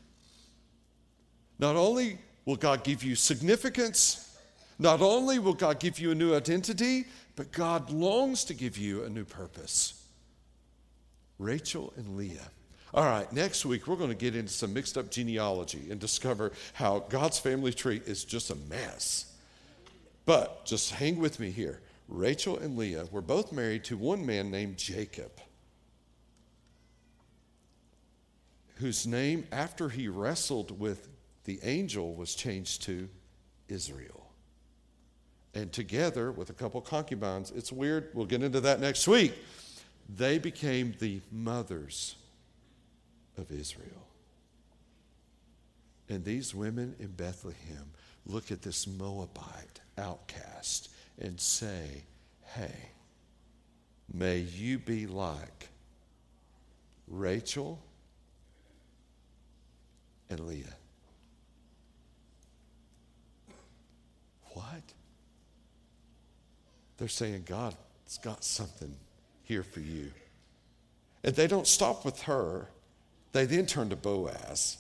Not 1.60 1.76
only 1.76 2.18
will 2.46 2.56
God 2.56 2.84
give 2.84 3.04
you 3.04 3.16
significance, 3.16 4.38
not 4.80 5.02
only 5.02 5.38
will 5.38 5.54
God 5.54 5.80
give 5.80 6.00
you 6.00 6.12
a 6.12 6.16
new 6.16 6.36
identity, 6.36 7.06
but 7.40 7.54
God 7.54 7.90
longs 7.90 8.44
to 8.44 8.54
give 8.54 8.78
you 8.78 9.06
a 9.06 9.10
new 9.10 9.24
purpose. 9.24 10.04
Rachel 11.38 11.94
and 11.96 12.18
Leah. 12.18 12.52
All 12.94 13.06
right, 13.06 13.32
next 13.32 13.66
week 13.66 13.88
we're 13.88 13.96
going 13.96 14.10
to 14.10 14.14
get 14.14 14.36
into 14.36 14.52
some 14.52 14.74
mixed 14.74 14.98
up 14.98 15.10
genealogy 15.10 15.88
and 15.90 16.02
discover 16.02 16.52
how 16.74 17.00
God's 17.08 17.40
family 17.40 17.72
tree 17.72 18.02
is 18.06 18.26
just 18.26 18.50
a 18.50 18.56
mess. 18.56 19.34
But 20.26 20.66
just 20.66 20.92
hang 20.92 21.18
with 21.18 21.40
me 21.40 21.50
here. 21.50 21.80
Rachel 22.10 22.58
and 22.58 22.78
Leah 22.78 23.06
were 23.10 23.22
both 23.22 23.54
married 23.54 23.86
to 23.86 23.96
one 23.96 24.26
man 24.26 24.52
named 24.52 24.76
Jacob, 24.76 25.32
whose 28.80 29.08
name, 29.08 29.48
after 29.50 29.88
he 29.88 30.10
wrestled 30.10 30.78
with 30.78 31.08
the 31.46 31.62
angel, 31.64 32.16
was 32.16 32.36
changed 32.36 32.82
to 32.82 33.08
Israel 33.70 34.19
and 35.54 35.72
together 35.72 36.32
with 36.32 36.50
a 36.50 36.54
couple 36.54 36.80
concubines, 36.82 37.52
it's 37.52 37.72
weird, 37.72 38.10
we'll 38.14 38.26
get 38.26 38.44
into 38.44 38.60
that 38.62 38.80
next 38.80 39.08
week, 39.08 39.34
they 40.16 40.38
became 40.38 40.96
the 41.00 41.22
mothers 41.32 42.16
of 43.38 43.52
Israel. 43.52 44.08
And 46.10 46.24
these 46.26 46.56
women 46.56 46.96
in 47.00 47.08
Bethlehem 47.08 47.92
look 48.26 48.52
at 48.52 48.62
this 48.62 48.88
Moabite 48.88 49.82
outcast 49.98 50.90
and 51.20 51.40
say, 51.40 52.04
Hey, 52.56 52.76
may 54.12 54.40
you 54.40 54.80
be 54.80 55.06
like 55.06 55.70
Rachel 57.08 57.80
and 60.30 60.40
Leah. 60.40 60.66
What? 64.54 64.94
They're 67.00 67.08
saying, 67.08 67.44
God's 67.48 67.76
got 68.22 68.44
something 68.44 68.94
here 69.44 69.64
for 69.64 69.80
you. 69.80 70.12
And 71.24 71.34
they 71.34 71.48
don't 71.48 71.66
stop 71.66 72.04
with 72.06 72.24
her. 72.24 72.68
They 73.32 73.46
then 73.46 73.66
turn 73.66 73.90
to 73.90 73.96
Boaz. 73.96 74.78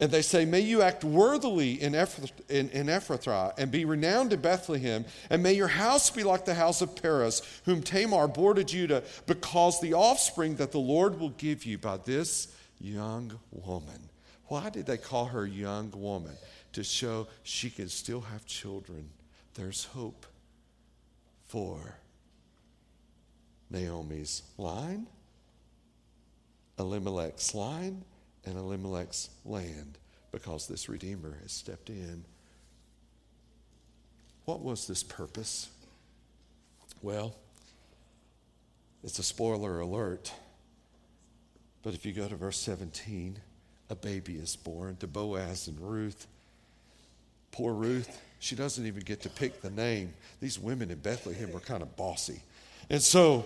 And 0.00 0.10
they 0.10 0.22
say, 0.22 0.44
May 0.44 0.60
you 0.60 0.82
act 0.82 1.04
worthily 1.04 1.80
in, 1.80 1.94
in, 1.94 2.70
in 2.70 2.86
Ephrathah 2.86 3.52
and 3.56 3.70
be 3.70 3.84
renowned 3.84 4.32
in 4.32 4.40
Bethlehem, 4.40 5.04
and 5.30 5.42
may 5.42 5.52
your 5.52 5.68
house 5.68 6.10
be 6.10 6.22
like 6.22 6.44
the 6.44 6.54
house 6.54 6.80
of 6.80 6.94
Perez, 7.00 7.42
whom 7.64 7.82
Tamar 7.82 8.28
bore 8.28 8.54
to 8.54 8.64
Judah, 8.64 9.02
because 9.26 9.80
the 9.80 9.94
offspring 9.94 10.56
that 10.56 10.72
the 10.72 10.78
Lord 10.78 11.18
will 11.18 11.30
give 11.30 11.64
you 11.64 11.78
by 11.78 11.96
this 11.98 12.54
young 12.80 13.38
woman. 13.50 14.08
Why 14.46 14.70
did 14.70 14.86
they 14.86 14.98
call 14.98 15.26
her 15.26 15.46
young 15.46 15.92
woman? 15.92 16.34
To 16.74 16.84
show 16.84 17.26
she 17.42 17.70
can 17.70 17.88
still 17.88 18.20
have 18.20 18.46
children. 18.46 19.08
There's 19.54 19.84
hope 19.86 20.26
for 21.48 21.96
Naomi's 23.70 24.42
line, 24.56 25.06
Elimelech's 26.78 27.54
line, 27.54 28.04
and 28.44 28.56
Elimelech's 28.56 29.30
land 29.44 29.98
because 30.30 30.66
this 30.68 30.88
Redeemer 30.88 31.38
has 31.42 31.52
stepped 31.52 31.90
in. 31.90 32.24
What 34.44 34.60
was 34.60 34.86
this 34.86 35.02
purpose? 35.02 35.68
Well, 37.02 37.34
it's 39.02 39.18
a 39.18 39.22
spoiler 39.22 39.80
alert. 39.80 40.32
But 41.82 41.94
if 41.94 42.04
you 42.04 42.12
go 42.12 42.28
to 42.28 42.36
verse 42.36 42.58
17, 42.58 43.38
a 43.90 43.94
baby 43.94 44.36
is 44.36 44.56
born 44.56 44.96
to 44.96 45.06
Boaz 45.06 45.68
and 45.68 45.80
Ruth. 45.80 46.26
Poor 47.50 47.72
Ruth, 47.72 48.20
she 48.38 48.54
doesn't 48.54 48.86
even 48.86 49.02
get 49.02 49.20
to 49.22 49.30
pick 49.30 49.60
the 49.60 49.70
name. 49.70 50.14
These 50.40 50.58
women 50.58 50.90
in 50.90 50.98
Bethlehem 50.98 51.52
were 51.52 51.60
kind 51.60 51.82
of 51.82 51.96
bossy. 51.96 52.42
And 52.90 53.02
so 53.02 53.44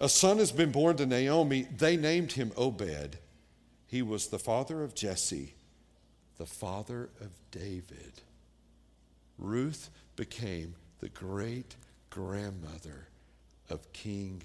a 0.00 0.08
son 0.08 0.38
has 0.38 0.52
been 0.52 0.70
born 0.70 0.96
to 0.98 1.06
Naomi. 1.06 1.66
They 1.76 1.96
named 1.96 2.32
him 2.32 2.52
Obed. 2.56 3.18
He 3.86 4.02
was 4.02 4.28
the 4.28 4.38
father 4.38 4.82
of 4.84 4.94
Jesse, 4.94 5.54
the 6.36 6.46
father 6.46 7.08
of 7.20 7.30
David. 7.50 8.20
Ruth 9.38 9.90
became 10.14 10.74
the 11.00 11.08
great 11.08 11.74
grandmother 12.10 13.08
of 13.70 13.92
King 13.92 14.42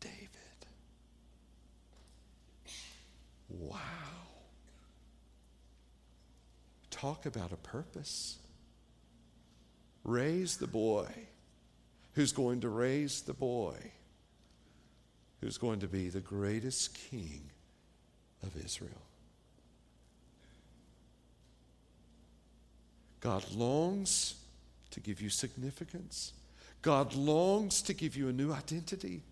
David. 0.00 0.28
Wow. 3.48 4.25
Talk 6.96 7.26
about 7.26 7.52
a 7.52 7.56
purpose. 7.56 8.38
Raise 10.02 10.56
the 10.56 10.66
boy 10.66 11.08
who's 12.14 12.32
going 12.32 12.60
to 12.60 12.70
raise 12.70 13.20
the 13.22 13.34
boy 13.34 13.76
who's 15.40 15.58
going 15.58 15.80
to 15.80 15.86
be 15.86 16.08
the 16.08 16.20
greatest 16.20 16.94
king 17.10 17.50
of 18.42 18.56
Israel. 18.64 19.02
God 23.20 23.44
longs 23.52 24.36
to 24.90 25.00
give 25.00 25.20
you 25.20 25.28
significance. 25.28 26.32
God 26.80 27.14
longs 27.14 27.82
to 27.82 27.92
give 27.92 28.16
you 28.16 28.28
a 28.28 28.32
new 28.32 28.52
identity. 28.52 29.22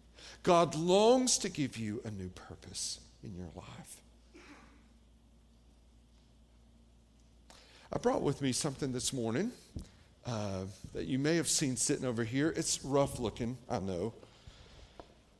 God 0.43 0.75
longs 0.75 1.39
to 1.39 1.49
give 1.49 1.79
you 1.79 2.03
a 2.05 2.11
new 2.11 2.29
purpose 2.29 3.01
in 3.23 3.35
your 3.35 3.49
life. 3.55 4.04
I 7.95 7.99
brought 7.99 8.23
with 8.23 8.43
me 8.43 8.51
something 8.51 8.91
this 8.91 9.13
morning 9.13 9.53
uh, 10.27 10.63
that 10.95 11.07
you 11.07 11.17
may 11.17 11.37
have 11.37 11.49
seen 11.49 11.77
sitting 11.77 12.05
over 12.05 12.25
here. 12.25 12.53
It's 12.57 12.85
rough 12.85 13.21
looking, 13.21 13.57
I 13.71 13.79
know, 13.79 14.13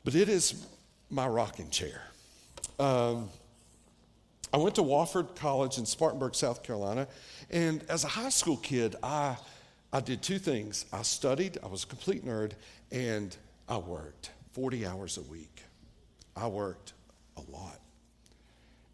but 0.05 0.15
it 0.15 0.29
is 0.29 0.65
my 1.11 1.27
rocking 1.27 1.69
chair. 1.69 2.01
Um, 2.79 3.29
I 4.53 4.59
went 4.59 4.77
to 4.77 4.83
Wofford 4.83 5.35
College 5.35 5.79
in 5.79 5.87
Spartanburg, 5.87 6.37
South 6.37 6.63
Carolina, 6.63 7.09
and 7.51 7.85
as 7.89 8.05
a 8.05 8.09
high 8.09 8.29
school 8.29 8.59
kid, 8.59 8.95
I, 9.03 9.37
I 9.93 9.99
did 9.99 10.23
two 10.23 10.39
things. 10.39 10.85
I 10.93 11.03
studied, 11.03 11.59
I 11.61 11.67
was 11.67 11.83
a 11.83 11.89
complete 11.89 12.25
nerd, 12.25 12.53
and 12.93 13.37
I 13.69 13.79
worked 13.79 14.31
40 14.53 14.87
hours 14.87 15.19
a 15.19 15.23
week. 15.23 15.65
I 16.37 16.47
worked 16.47 16.93
a 17.37 17.41
lot. 17.51 17.81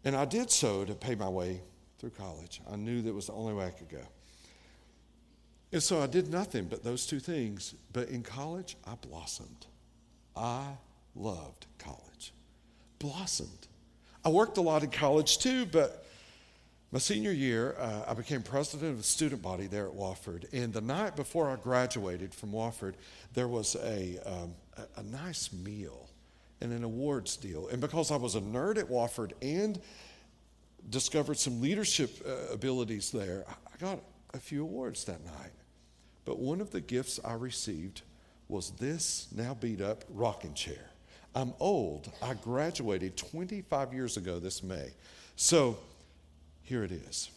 And 0.03 0.15
I 0.15 0.25
did 0.25 0.49
so 0.49 0.83
to 0.83 0.95
pay 0.95 1.13
my 1.13 1.29
way 1.29 1.61
through 2.01 2.09
college. 2.09 2.61
I 2.69 2.75
knew 2.75 3.03
that 3.03 3.13
was 3.13 3.27
the 3.27 3.33
only 3.33 3.53
way 3.53 3.67
I 3.67 3.69
could 3.69 3.89
go. 3.89 4.01
And 5.71 5.81
so 5.81 6.01
I 6.01 6.07
did 6.07 6.29
nothing 6.29 6.65
but 6.65 6.83
those 6.83 7.05
two 7.05 7.19
things. 7.19 7.75
But 7.93 8.09
in 8.09 8.23
college, 8.23 8.75
I 8.85 8.95
blossomed. 8.95 9.67
I 10.35 10.65
loved 11.15 11.67
college. 11.77 12.33
Blossomed. 12.97 13.67
I 14.25 14.29
worked 14.29 14.57
a 14.57 14.61
lot 14.61 14.83
in 14.83 14.89
college 14.89 15.37
too, 15.37 15.67
but 15.67 16.05
my 16.91 16.99
senior 16.99 17.31
year, 17.31 17.75
uh, 17.79 18.05
I 18.07 18.13
became 18.15 18.41
president 18.41 18.91
of 18.91 18.97
the 18.97 19.03
student 19.03 19.41
body 19.41 19.67
there 19.67 19.87
at 19.87 19.93
Wofford. 19.93 20.51
And 20.51 20.73
the 20.73 20.81
night 20.81 21.15
before 21.15 21.49
I 21.49 21.55
graduated 21.55 22.33
from 22.33 22.51
Wofford, 22.51 22.95
there 23.33 23.47
was 23.47 23.75
a, 23.75 24.19
um, 24.25 24.55
a, 24.75 24.99
a 24.99 25.03
nice 25.03 25.53
meal 25.53 26.09
and 26.59 26.73
an 26.73 26.83
awards 26.83 27.37
deal. 27.37 27.67
And 27.67 27.79
because 27.79 28.11
I 28.11 28.17
was 28.17 28.35
a 28.35 28.41
nerd 28.41 28.77
at 28.77 28.89
Wofford 28.89 29.31
and 29.41 29.79
discovered 30.89 31.37
some 31.37 31.61
leadership 31.61 32.11
uh, 32.25 32.53
abilities 32.53 33.11
there, 33.11 33.45
I 33.47 33.77
got 33.77 33.99
a 34.33 34.39
few 34.39 34.63
awards 34.63 35.05
that 35.05 35.23
night. 35.23 35.53
But 36.25 36.39
one 36.39 36.61
of 36.61 36.71
the 36.71 36.81
gifts 36.81 37.19
I 37.23 37.33
received 37.33 38.01
was 38.47 38.71
this 38.71 39.27
now 39.35 39.53
beat 39.53 39.81
up 39.81 40.03
rocking 40.09 40.53
chair. 40.53 40.89
I'm 41.33 41.53
old. 41.59 42.11
I 42.21 42.33
graduated 42.33 43.15
25 43.15 43.93
years 43.93 44.17
ago 44.17 44.39
this 44.39 44.61
May. 44.61 44.93
So 45.35 45.77
here 46.61 46.83
it 46.83 46.91
is. 46.91 47.29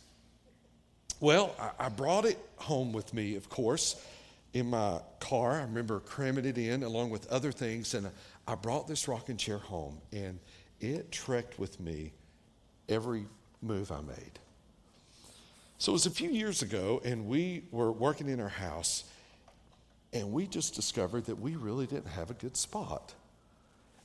Well, 1.21 1.55
I, 1.79 1.89
brought 1.89 2.25
it 2.25 2.39
home 2.57 2.93
with 2.93 3.15
me, 3.15 3.37
of 3.37 3.49
course, 3.49 4.05
in 4.53 4.67
my 4.71 5.01
car. 5.21 5.53
I 5.53 5.63
remember 5.63 6.01
cramming 6.01 6.45
it 6.45 6.59
in 6.59 6.83
along 6.83 7.11
with 7.11 7.27
other 7.29 7.53
things, 7.53 7.95
and 7.95 8.11
I 8.47 8.57
brought 8.57 8.89
this 8.89 9.07
rocking 9.07 9.37
chair 9.37 9.59
home, 9.59 10.01
and 10.13 10.41
it 10.81 11.13
trekked 11.13 11.59
with 11.59 11.79
me 11.81 12.13
every 12.89 13.27
move 13.63 13.91
I 13.91 14.01
made. 14.01 14.39
So 15.79 15.93
it 15.93 15.95
was 15.95 16.07
a 16.07 16.11
few 16.11 16.31
years 16.31 16.63
ago, 16.63 17.01
and 17.05 17.27
we 17.27 17.65
were 17.71 17.93
working 17.93 18.29
in 18.29 18.41
our 18.41 18.49
house, 18.49 19.05
and 20.13 20.33
we 20.33 20.47
just 20.47 20.75
discovered 20.75 21.27
that 21.27 21.39
we 21.39 21.57
really 21.57 21.87
didn't 21.87 22.09
have 22.09 22.31
a 22.31 22.35
good 22.35 22.57
spot. 22.57 23.15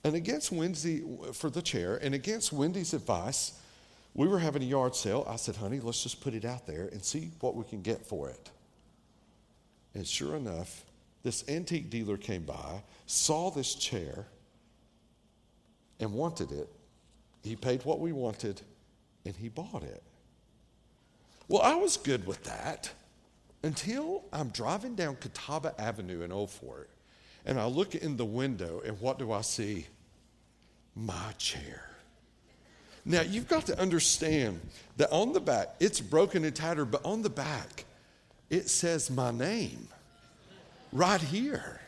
And 0.03 0.15
against 0.15 0.51
Wendy 0.51 1.03
for 1.33 1.49
the 1.49 1.61
chair, 1.61 1.97
and 2.01 2.15
against 2.15 2.51
Wendy's 2.51 2.93
advice, 2.93 3.59
we 4.13 4.27
were 4.27 4.39
having 4.39 4.63
a 4.63 4.65
yard 4.65 4.95
sale. 4.95 5.25
I 5.29 5.35
said, 5.35 5.55
honey, 5.55 5.79
let's 5.79 6.01
just 6.01 6.21
put 6.21 6.33
it 6.33 6.45
out 6.45 6.65
there 6.65 6.87
and 6.91 7.03
see 7.03 7.31
what 7.41 7.55
we 7.55 7.63
can 7.63 7.81
get 7.81 8.05
for 8.05 8.29
it. 8.29 8.49
And 9.93 10.05
sure 10.07 10.35
enough, 10.35 10.85
this 11.23 11.47
antique 11.47 11.89
dealer 11.89 12.17
came 12.17 12.43
by, 12.43 12.81
saw 13.05 13.51
this 13.51 13.75
chair, 13.75 14.25
and 15.99 16.13
wanted 16.13 16.51
it. 16.51 16.69
He 17.43 17.55
paid 17.55 17.85
what 17.85 17.99
we 17.99 18.11
wanted, 18.11 18.61
and 19.25 19.35
he 19.35 19.49
bought 19.49 19.83
it. 19.83 20.03
Well, 21.47 21.61
I 21.61 21.75
was 21.75 21.97
good 21.97 22.27
with 22.27 22.43
that 22.43 22.91
until 23.63 24.23
I'm 24.31 24.49
driving 24.49 24.95
down 24.95 25.15
Catawba 25.17 25.73
Avenue 25.79 26.21
in 26.21 26.31
Old 26.31 26.51
Fort, 26.51 26.89
and 27.45 27.59
I 27.59 27.65
look 27.65 27.95
in 27.95 28.17
the 28.17 28.25
window, 28.25 28.81
and 28.85 28.99
what 28.99 29.19
do 29.19 29.31
I 29.31 29.41
see? 29.41 29.87
My 30.95 31.31
chair. 31.37 31.83
Now, 33.05 33.21
you've 33.21 33.47
got 33.47 33.65
to 33.67 33.79
understand 33.79 34.59
that 34.97 35.11
on 35.11 35.33
the 35.33 35.39
back, 35.39 35.75
it's 35.79 35.99
broken 35.99 36.43
and 36.43 36.55
tattered, 36.55 36.91
but 36.91 37.03
on 37.05 37.21
the 37.21 37.29
back, 37.29 37.85
it 38.49 38.69
says 38.69 39.09
my 39.09 39.31
name 39.31 39.87
right 40.91 41.21
here. 41.21 41.79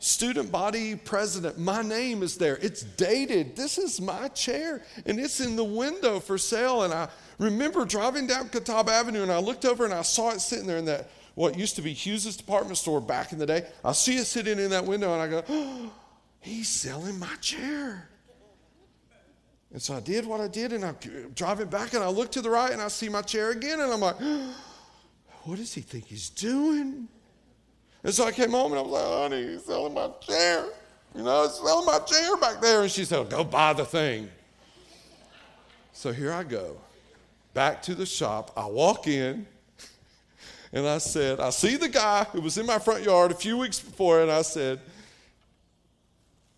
Student 0.00 0.52
body 0.52 0.94
president, 0.94 1.58
my 1.58 1.82
name 1.82 2.22
is 2.22 2.36
there. 2.36 2.56
It's 2.62 2.82
dated. 2.82 3.56
This 3.56 3.78
is 3.78 4.00
my 4.00 4.28
chair, 4.28 4.82
and 5.06 5.18
it's 5.18 5.40
in 5.40 5.56
the 5.56 5.64
window 5.64 6.20
for 6.20 6.38
sale. 6.38 6.84
And 6.84 6.94
I 6.94 7.08
remember 7.38 7.84
driving 7.84 8.28
down 8.28 8.48
Catawba 8.48 8.92
Avenue, 8.92 9.22
and 9.22 9.32
I 9.32 9.40
looked 9.40 9.64
over 9.64 9.84
and 9.84 9.92
I 9.92 10.02
saw 10.02 10.30
it 10.30 10.40
sitting 10.40 10.66
there 10.66 10.78
in 10.78 10.84
that 10.84 11.10
what 11.34 11.58
used 11.58 11.76
to 11.76 11.82
be 11.82 11.92
Hughes's 11.92 12.36
department 12.36 12.76
store 12.76 13.00
back 13.00 13.32
in 13.32 13.38
the 13.38 13.46
day. 13.46 13.66
I 13.84 13.92
see 13.92 14.16
it 14.16 14.26
sitting 14.26 14.58
in 14.58 14.70
that 14.70 14.84
window, 14.84 15.12
and 15.14 15.22
I 15.22 15.28
go, 15.28 15.44
oh, 15.48 15.92
he's 16.40 16.68
selling 16.68 17.18
my 17.18 17.34
chair. 17.40 18.08
And 19.72 19.82
so 19.82 19.94
I 19.94 20.00
did 20.00 20.26
what 20.26 20.40
I 20.40 20.48
did, 20.48 20.72
and 20.72 20.84
I'm 20.84 20.96
driving 21.34 21.68
back, 21.68 21.94
and 21.94 22.04
I 22.04 22.08
look 22.08 22.30
to 22.32 22.40
the 22.40 22.50
right, 22.50 22.72
and 22.72 22.80
I 22.80 22.88
see 22.88 23.08
my 23.08 23.22
chair 23.22 23.50
again, 23.50 23.80
and 23.80 23.92
I'm 23.92 24.00
like, 24.00 24.16
what 25.44 25.58
does 25.58 25.74
he 25.74 25.80
think 25.80 26.06
he's 26.06 26.30
doing? 26.30 27.08
And 28.08 28.14
so 28.14 28.24
I 28.24 28.32
came 28.32 28.52
home, 28.52 28.72
and 28.72 28.78
I 28.78 28.82
was 28.82 28.92
like, 28.92 29.04
oh, 29.04 29.20
honey, 29.20 29.48
he's 29.48 29.64
selling 29.66 29.92
my 29.92 30.08
chair. 30.22 30.64
You 31.14 31.24
know, 31.24 31.42
he's 31.42 31.56
selling 31.56 31.84
my 31.84 31.98
chair 31.98 32.38
back 32.38 32.58
there. 32.62 32.80
And 32.80 32.90
she 32.90 33.04
said, 33.04 33.28
go 33.28 33.44
buy 33.44 33.74
the 33.74 33.84
thing. 33.84 34.30
So 35.92 36.10
here 36.10 36.32
I 36.32 36.42
go, 36.42 36.78
back 37.52 37.82
to 37.82 37.94
the 37.94 38.06
shop. 38.06 38.50
I 38.56 38.64
walk 38.64 39.08
in, 39.08 39.46
and 40.72 40.88
I 40.88 40.96
said, 40.96 41.38
I 41.38 41.50
see 41.50 41.76
the 41.76 41.90
guy 41.90 42.24
who 42.24 42.40
was 42.40 42.56
in 42.56 42.64
my 42.64 42.78
front 42.78 43.04
yard 43.04 43.30
a 43.30 43.34
few 43.34 43.58
weeks 43.58 43.78
before, 43.78 44.22
and 44.22 44.30
I 44.30 44.40
said, 44.40 44.80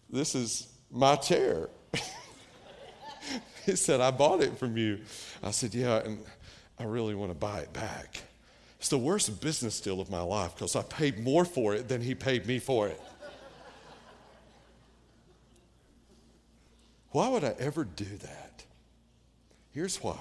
This 0.08 0.36
is 0.36 0.68
my 0.88 1.16
chair. 1.16 1.68
He 3.66 3.74
said, 3.74 4.00
I 4.00 4.12
bought 4.12 4.40
it 4.40 4.56
from 4.56 4.76
you. 4.76 5.00
I 5.42 5.50
said, 5.50 5.74
Yeah, 5.74 5.96
and 5.96 6.24
I 6.78 6.84
really 6.84 7.16
want 7.16 7.32
to 7.32 7.36
buy 7.36 7.58
it 7.58 7.72
back. 7.72 8.22
It's 8.80 8.88
the 8.88 8.96
worst 8.96 9.42
business 9.42 9.78
deal 9.78 10.00
of 10.00 10.10
my 10.10 10.22
life 10.22 10.54
because 10.54 10.74
I 10.74 10.80
paid 10.80 11.18
more 11.18 11.44
for 11.44 11.74
it 11.74 11.86
than 11.86 12.00
he 12.00 12.14
paid 12.14 12.46
me 12.46 12.58
for 12.58 12.88
it. 12.88 12.98
Why 17.10 17.28
would 17.28 17.44
I 17.44 17.54
ever 17.58 17.84
do 17.84 18.06
that? 18.06 18.64
Here's 19.72 20.02
why. 20.02 20.16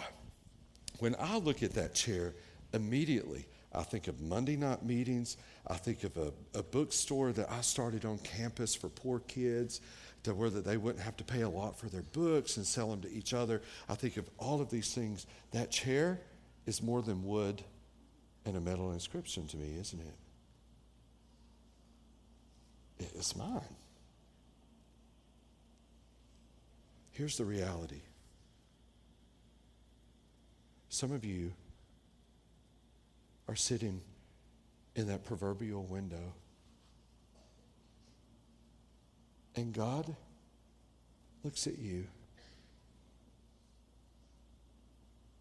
When 0.99 1.15
I 1.17 1.37
look 1.37 1.63
at 1.63 1.75
that 1.75 1.95
chair, 1.95 2.33
immediately 2.73 3.47
I 3.73 3.83
think 3.83 4.09
of 4.09 4.19
Monday 4.19 4.57
night 4.57 4.83
meetings. 4.83 5.37
I 5.65 5.75
think 5.75 6.03
of 6.03 6.17
a, 6.17 6.33
a 6.53 6.61
bookstore 6.61 7.31
that 7.31 7.49
I 7.49 7.61
started 7.61 8.03
on 8.03 8.17
campus 8.17 8.75
for 8.75 8.89
poor 8.89 9.19
kids 9.19 9.79
to 10.23 10.33
where 10.33 10.49
that 10.49 10.65
they 10.65 10.75
wouldn't 10.75 11.05
have 11.05 11.15
to 11.15 11.23
pay 11.23 11.43
a 11.43 11.49
lot 11.49 11.79
for 11.79 11.87
their 11.87 12.01
books 12.01 12.57
and 12.57 12.67
sell 12.67 12.89
them 12.89 12.99
to 13.03 13.13
each 13.13 13.33
other. 13.33 13.61
I 13.87 13.95
think 13.95 14.17
of 14.17 14.29
all 14.37 14.59
of 14.59 14.69
these 14.69 14.93
things. 14.93 15.27
That 15.51 15.71
chair 15.71 16.19
is 16.65 16.83
more 16.83 17.01
than 17.01 17.23
wood 17.23 17.63
and 18.45 18.55
a 18.55 18.59
metal 18.59 18.91
inscription 18.91 19.47
to 19.47 19.57
me, 19.57 19.77
isn't 19.79 19.99
it? 19.99 20.15
It's 23.15 23.35
mine. 23.35 23.61
Here's 27.11 27.37
the 27.37 27.45
reality 27.45 28.01
some 30.89 31.11
of 31.11 31.23
you 31.23 31.53
are 33.47 33.55
sitting 33.55 34.01
in 34.95 35.07
that 35.07 35.23
proverbial 35.23 35.83
window, 35.83 36.33
and 39.55 39.73
God 39.73 40.15
looks 41.43 41.67
at 41.67 41.77
you 41.77 42.07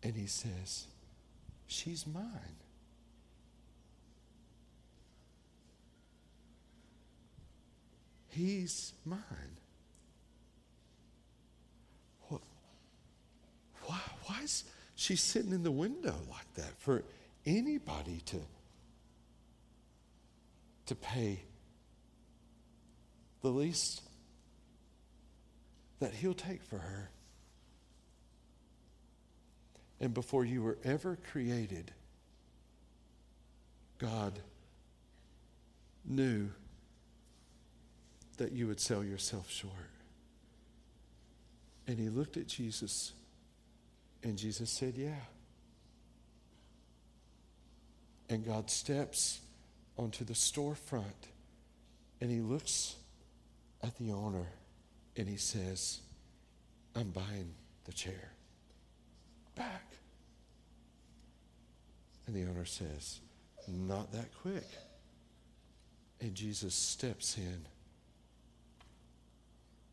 and 0.02 0.14
He 0.14 0.26
says, 0.26 0.86
She's 1.66 2.06
mine. 2.06 2.24
He's 8.28 8.92
mine. 9.04 9.20
What, 12.28 12.40
why, 13.84 14.00
why 14.26 14.42
is 14.42 14.64
she 14.94 15.16
sitting 15.16 15.52
in 15.52 15.62
the 15.62 15.70
window 15.70 16.14
like 16.30 16.54
that 16.54 16.78
for 16.78 17.02
anybody 17.46 18.20
to, 18.26 18.40
to 20.86 20.94
pay 20.94 21.40
the 23.42 23.48
least 23.48 24.02
that 26.00 26.12
he'll 26.12 26.34
take 26.34 26.62
for 26.62 26.78
her? 26.78 27.10
And 30.00 30.14
before 30.14 30.44
you 30.44 30.62
were 30.62 30.78
ever 30.84 31.18
created, 31.32 31.90
God 33.98 34.38
knew 36.04 36.50
that 38.38 38.52
you 38.52 38.66
would 38.66 38.80
sell 38.80 39.04
yourself 39.04 39.50
short. 39.50 39.72
And 41.86 41.98
he 41.98 42.08
looked 42.08 42.36
at 42.36 42.46
Jesus, 42.46 43.12
and 44.22 44.36
Jesus 44.36 44.70
said, 44.70 44.94
Yeah. 44.96 45.20
And 48.30 48.44
God 48.44 48.70
steps 48.70 49.40
onto 49.96 50.24
the 50.24 50.34
storefront, 50.34 51.28
and 52.20 52.30
he 52.30 52.40
looks 52.40 52.96
at 53.82 53.96
the 53.96 54.12
owner, 54.12 54.46
and 55.16 55.28
he 55.28 55.36
says, 55.36 56.00
I'm 56.94 57.10
buying 57.10 57.54
the 57.84 57.92
chair 57.92 58.32
back. 59.54 59.84
And 62.26 62.36
the 62.36 62.42
owner 62.42 62.66
says, 62.66 63.20
Not 63.66 64.12
that 64.12 64.28
quick. 64.42 64.68
And 66.20 66.34
Jesus 66.34 66.74
steps 66.74 67.38
in 67.38 67.64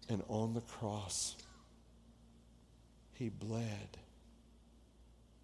and 0.10 0.24
on 0.28 0.53
the 0.53 0.62
cross, 0.62 1.36
he 3.14 3.30
bled 3.30 3.97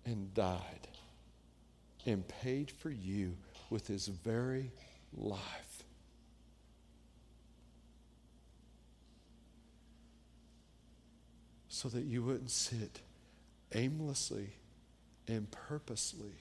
and 0.06 0.34
died 0.34 0.88
and 2.06 2.28
paid 2.28 2.70
for 2.72 2.90
you 2.90 3.36
with 3.70 3.88
his 3.88 4.08
very 4.08 4.72
life. 5.16 5.84
So 11.70 11.90
that 11.90 12.04
you 12.04 12.24
wouldn't 12.24 12.52
sit 12.52 13.00
aimlessly 13.74 14.50
and 15.28 15.50
purposely 15.50 16.36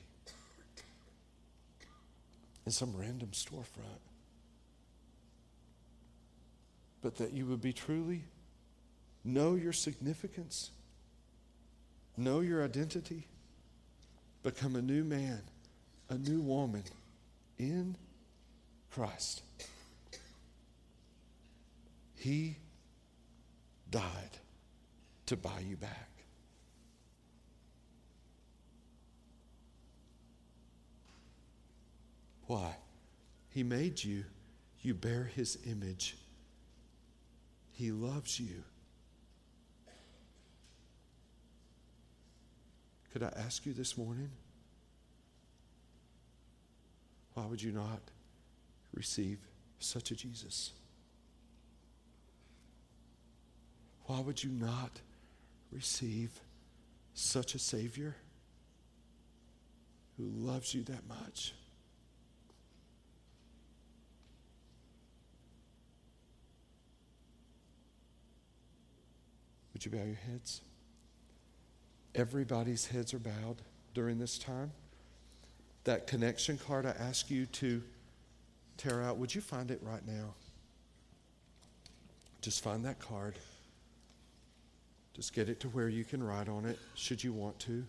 in 2.66 2.72
some 2.72 2.94
random 2.94 3.30
storefront 3.32 4.09
but 7.02 7.16
that 7.16 7.32
you 7.32 7.46
would 7.46 7.60
be 7.60 7.72
truly 7.72 8.22
know 9.24 9.54
your 9.54 9.72
significance, 9.72 10.70
know 12.16 12.40
your 12.40 12.64
identity, 12.64 13.26
become 14.42 14.76
a 14.76 14.82
new 14.82 15.04
man, 15.04 15.40
a 16.08 16.16
new 16.16 16.40
woman 16.40 16.84
in 17.58 17.96
Christ. 18.90 19.42
He 22.16 22.56
died 23.90 24.38
to 25.26 25.36
buy 25.36 25.60
you 25.66 25.76
back. 25.76 26.08
Why? 32.46 32.74
He 33.50 33.62
made 33.62 34.02
you, 34.02 34.24
you 34.80 34.94
bear 34.94 35.24
his 35.24 35.58
image. 35.66 36.16
He 37.80 37.92
loves 37.92 38.38
you. 38.38 38.62
Could 43.10 43.22
I 43.22 43.32
ask 43.34 43.64
you 43.64 43.72
this 43.72 43.96
morning? 43.96 44.28
Why 47.32 47.46
would 47.46 47.62
you 47.62 47.72
not 47.72 48.02
receive 48.92 49.38
such 49.78 50.10
a 50.10 50.14
Jesus? 50.14 50.72
Why 54.04 54.20
would 54.20 54.44
you 54.44 54.50
not 54.50 55.00
receive 55.72 56.38
such 57.14 57.54
a 57.54 57.58
Savior 57.58 58.14
who 60.18 60.24
loves 60.24 60.74
you 60.74 60.82
that 60.82 61.08
much? 61.08 61.54
Would 69.80 69.92
you 69.94 69.98
bow 69.98 70.04
your 70.04 70.14
heads? 70.30 70.60
Everybody's 72.14 72.88
heads 72.88 73.14
are 73.14 73.18
bowed 73.18 73.62
during 73.94 74.18
this 74.18 74.36
time. 74.36 74.72
That 75.84 76.06
connection 76.06 76.58
card 76.58 76.84
I 76.84 76.90
ask 76.90 77.30
you 77.30 77.46
to 77.46 77.82
tear 78.76 79.00
out, 79.00 79.16
would 79.16 79.34
you 79.34 79.40
find 79.40 79.70
it 79.70 79.80
right 79.82 80.06
now? 80.06 80.34
Just 82.42 82.62
find 82.62 82.84
that 82.84 82.98
card. 82.98 83.36
Just 85.14 85.32
get 85.32 85.48
it 85.48 85.60
to 85.60 85.68
where 85.68 85.88
you 85.88 86.04
can 86.04 86.22
write 86.22 86.50
on 86.50 86.66
it, 86.66 86.78
should 86.94 87.24
you 87.24 87.32
want 87.32 87.58
to. 87.60 87.86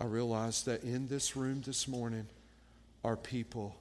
I 0.00 0.04
realize 0.06 0.62
that 0.62 0.82
in 0.82 1.08
this 1.08 1.36
room 1.36 1.60
this 1.66 1.86
morning 1.86 2.26
are 3.04 3.16
people 3.18 3.76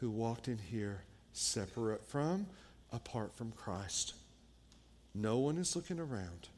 who 0.00 0.08
walked 0.08 0.48
in 0.48 0.56
here 0.56 1.02
separate 1.34 2.06
from, 2.06 2.46
apart 2.92 3.34
from 3.34 3.52
Christ. 3.52 4.14
No 5.14 5.38
one 5.38 5.58
is 5.58 5.76
looking 5.76 6.00
around. 6.00 6.48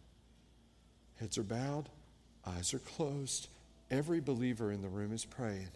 Heads 1.18 1.39
are 1.39 1.43
bowed, 1.43 1.89
eyes 2.47 2.72
are 2.72 2.79
closed. 2.79 3.49
Every 3.91 4.20
believer 4.20 4.70
in 4.72 4.83
the 4.83 4.89
room 4.89 5.12
is 5.12 5.24
praying. 5.24 5.68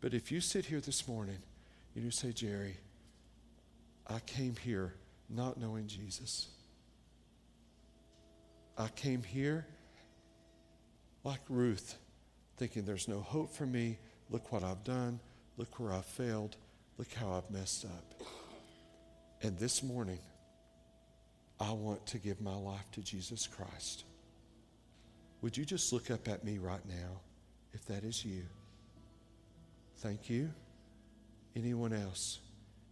But 0.00 0.14
if 0.14 0.30
you 0.30 0.40
sit 0.40 0.66
here 0.66 0.80
this 0.80 1.08
morning 1.08 1.38
and 1.94 2.04
you 2.04 2.10
say, 2.10 2.32
Jerry, 2.32 2.76
I 4.06 4.20
came 4.20 4.54
here 4.56 4.94
not 5.28 5.58
knowing 5.58 5.86
Jesus. 5.86 6.48
I 8.76 8.88
came 8.88 9.22
here 9.22 9.66
like 11.24 11.40
Ruth, 11.48 11.96
thinking 12.56 12.84
there's 12.84 13.08
no 13.08 13.20
hope 13.20 13.50
for 13.50 13.66
me. 13.66 13.98
Look 14.30 14.52
what 14.52 14.62
I've 14.62 14.84
done. 14.84 15.20
Look 15.56 15.80
where 15.80 15.92
I've 15.92 16.06
failed. 16.06 16.56
Look 16.98 17.12
how 17.14 17.32
I've 17.32 17.50
messed 17.50 17.84
up. 17.84 18.26
And 19.42 19.58
this 19.58 19.82
morning, 19.82 20.20
I 21.60 21.72
want 21.72 22.06
to 22.06 22.18
give 22.18 22.40
my 22.40 22.54
life 22.54 22.90
to 22.92 23.00
Jesus 23.00 23.46
Christ. 23.46 24.04
Would 25.42 25.56
you 25.56 25.64
just 25.64 25.92
look 25.92 26.10
up 26.10 26.28
at 26.28 26.44
me 26.44 26.58
right 26.58 26.84
now 26.88 27.20
if 27.72 27.84
that 27.86 28.04
is 28.04 28.24
you? 28.24 28.42
Thank 29.98 30.30
you. 30.30 30.50
Anyone 31.56 31.92
else? 31.92 32.40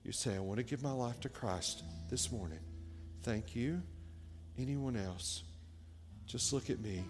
You 0.05 0.13
say, 0.13 0.35
I 0.35 0.41
want 0.41 0.59
to 0.59 0.65
give 0.65 0.83
my 0.83 0.93
life 0.93 1.21
to 1.21 1.29
Christ 1.29 1.83
this 2.11 2.33
morning. 2.33 2.59
Thank 3.23 3.55
you. 3.55 3.83
Anyone 4.59 4.97
else? 4.97 5.45
Just 6.27 6.53
look 6.53 6.71
at 6.71 6.81
me 6.81 7.05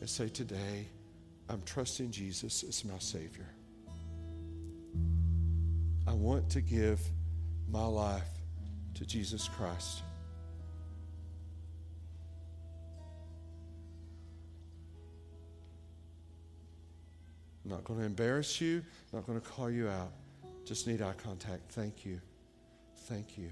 and 0.00 0.08
say, 0.08 0.28
Today, 0.28 0.86
I'm 1.48 1.62
trusting 1.66 2.10
Jesus 2.10 2.62
as 2.62 2.84
my 2.84 2.98
Savior. 2.98 3.48
I 6.06 6.12
want 6.12 6.50
to 6.50 6.60
give 6.60 7.00
my 7.70 7.84
life 7.84 8.22
to 8.94 9.06
Jesus 9.06 9.48
Christ. 9.48 10.02
I'm 17.64 17.70
not 17.70 17.84
going 17.84 18.00
to 18.00 18.04
embarrass 18.04 18.60
you, 18.60 18.82
not 19.12 19.26
going 19.26 19.40
to 19.40 19.46
call 19.46 19.70
you 19.70 19.88
out. 19.88 20.12
Just 20.64 20.86
need 20.86 21.02
eye 21.02 21.14
contact. 21.22 21.70
Thank 21.70 22.04
you. 22.04 22.20
Thank 23.06 23.38
you. 23.38 23.50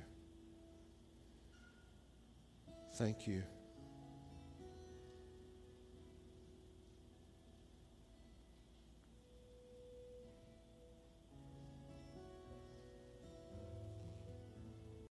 Thank 2.94 3.26
you. 3.26 3.42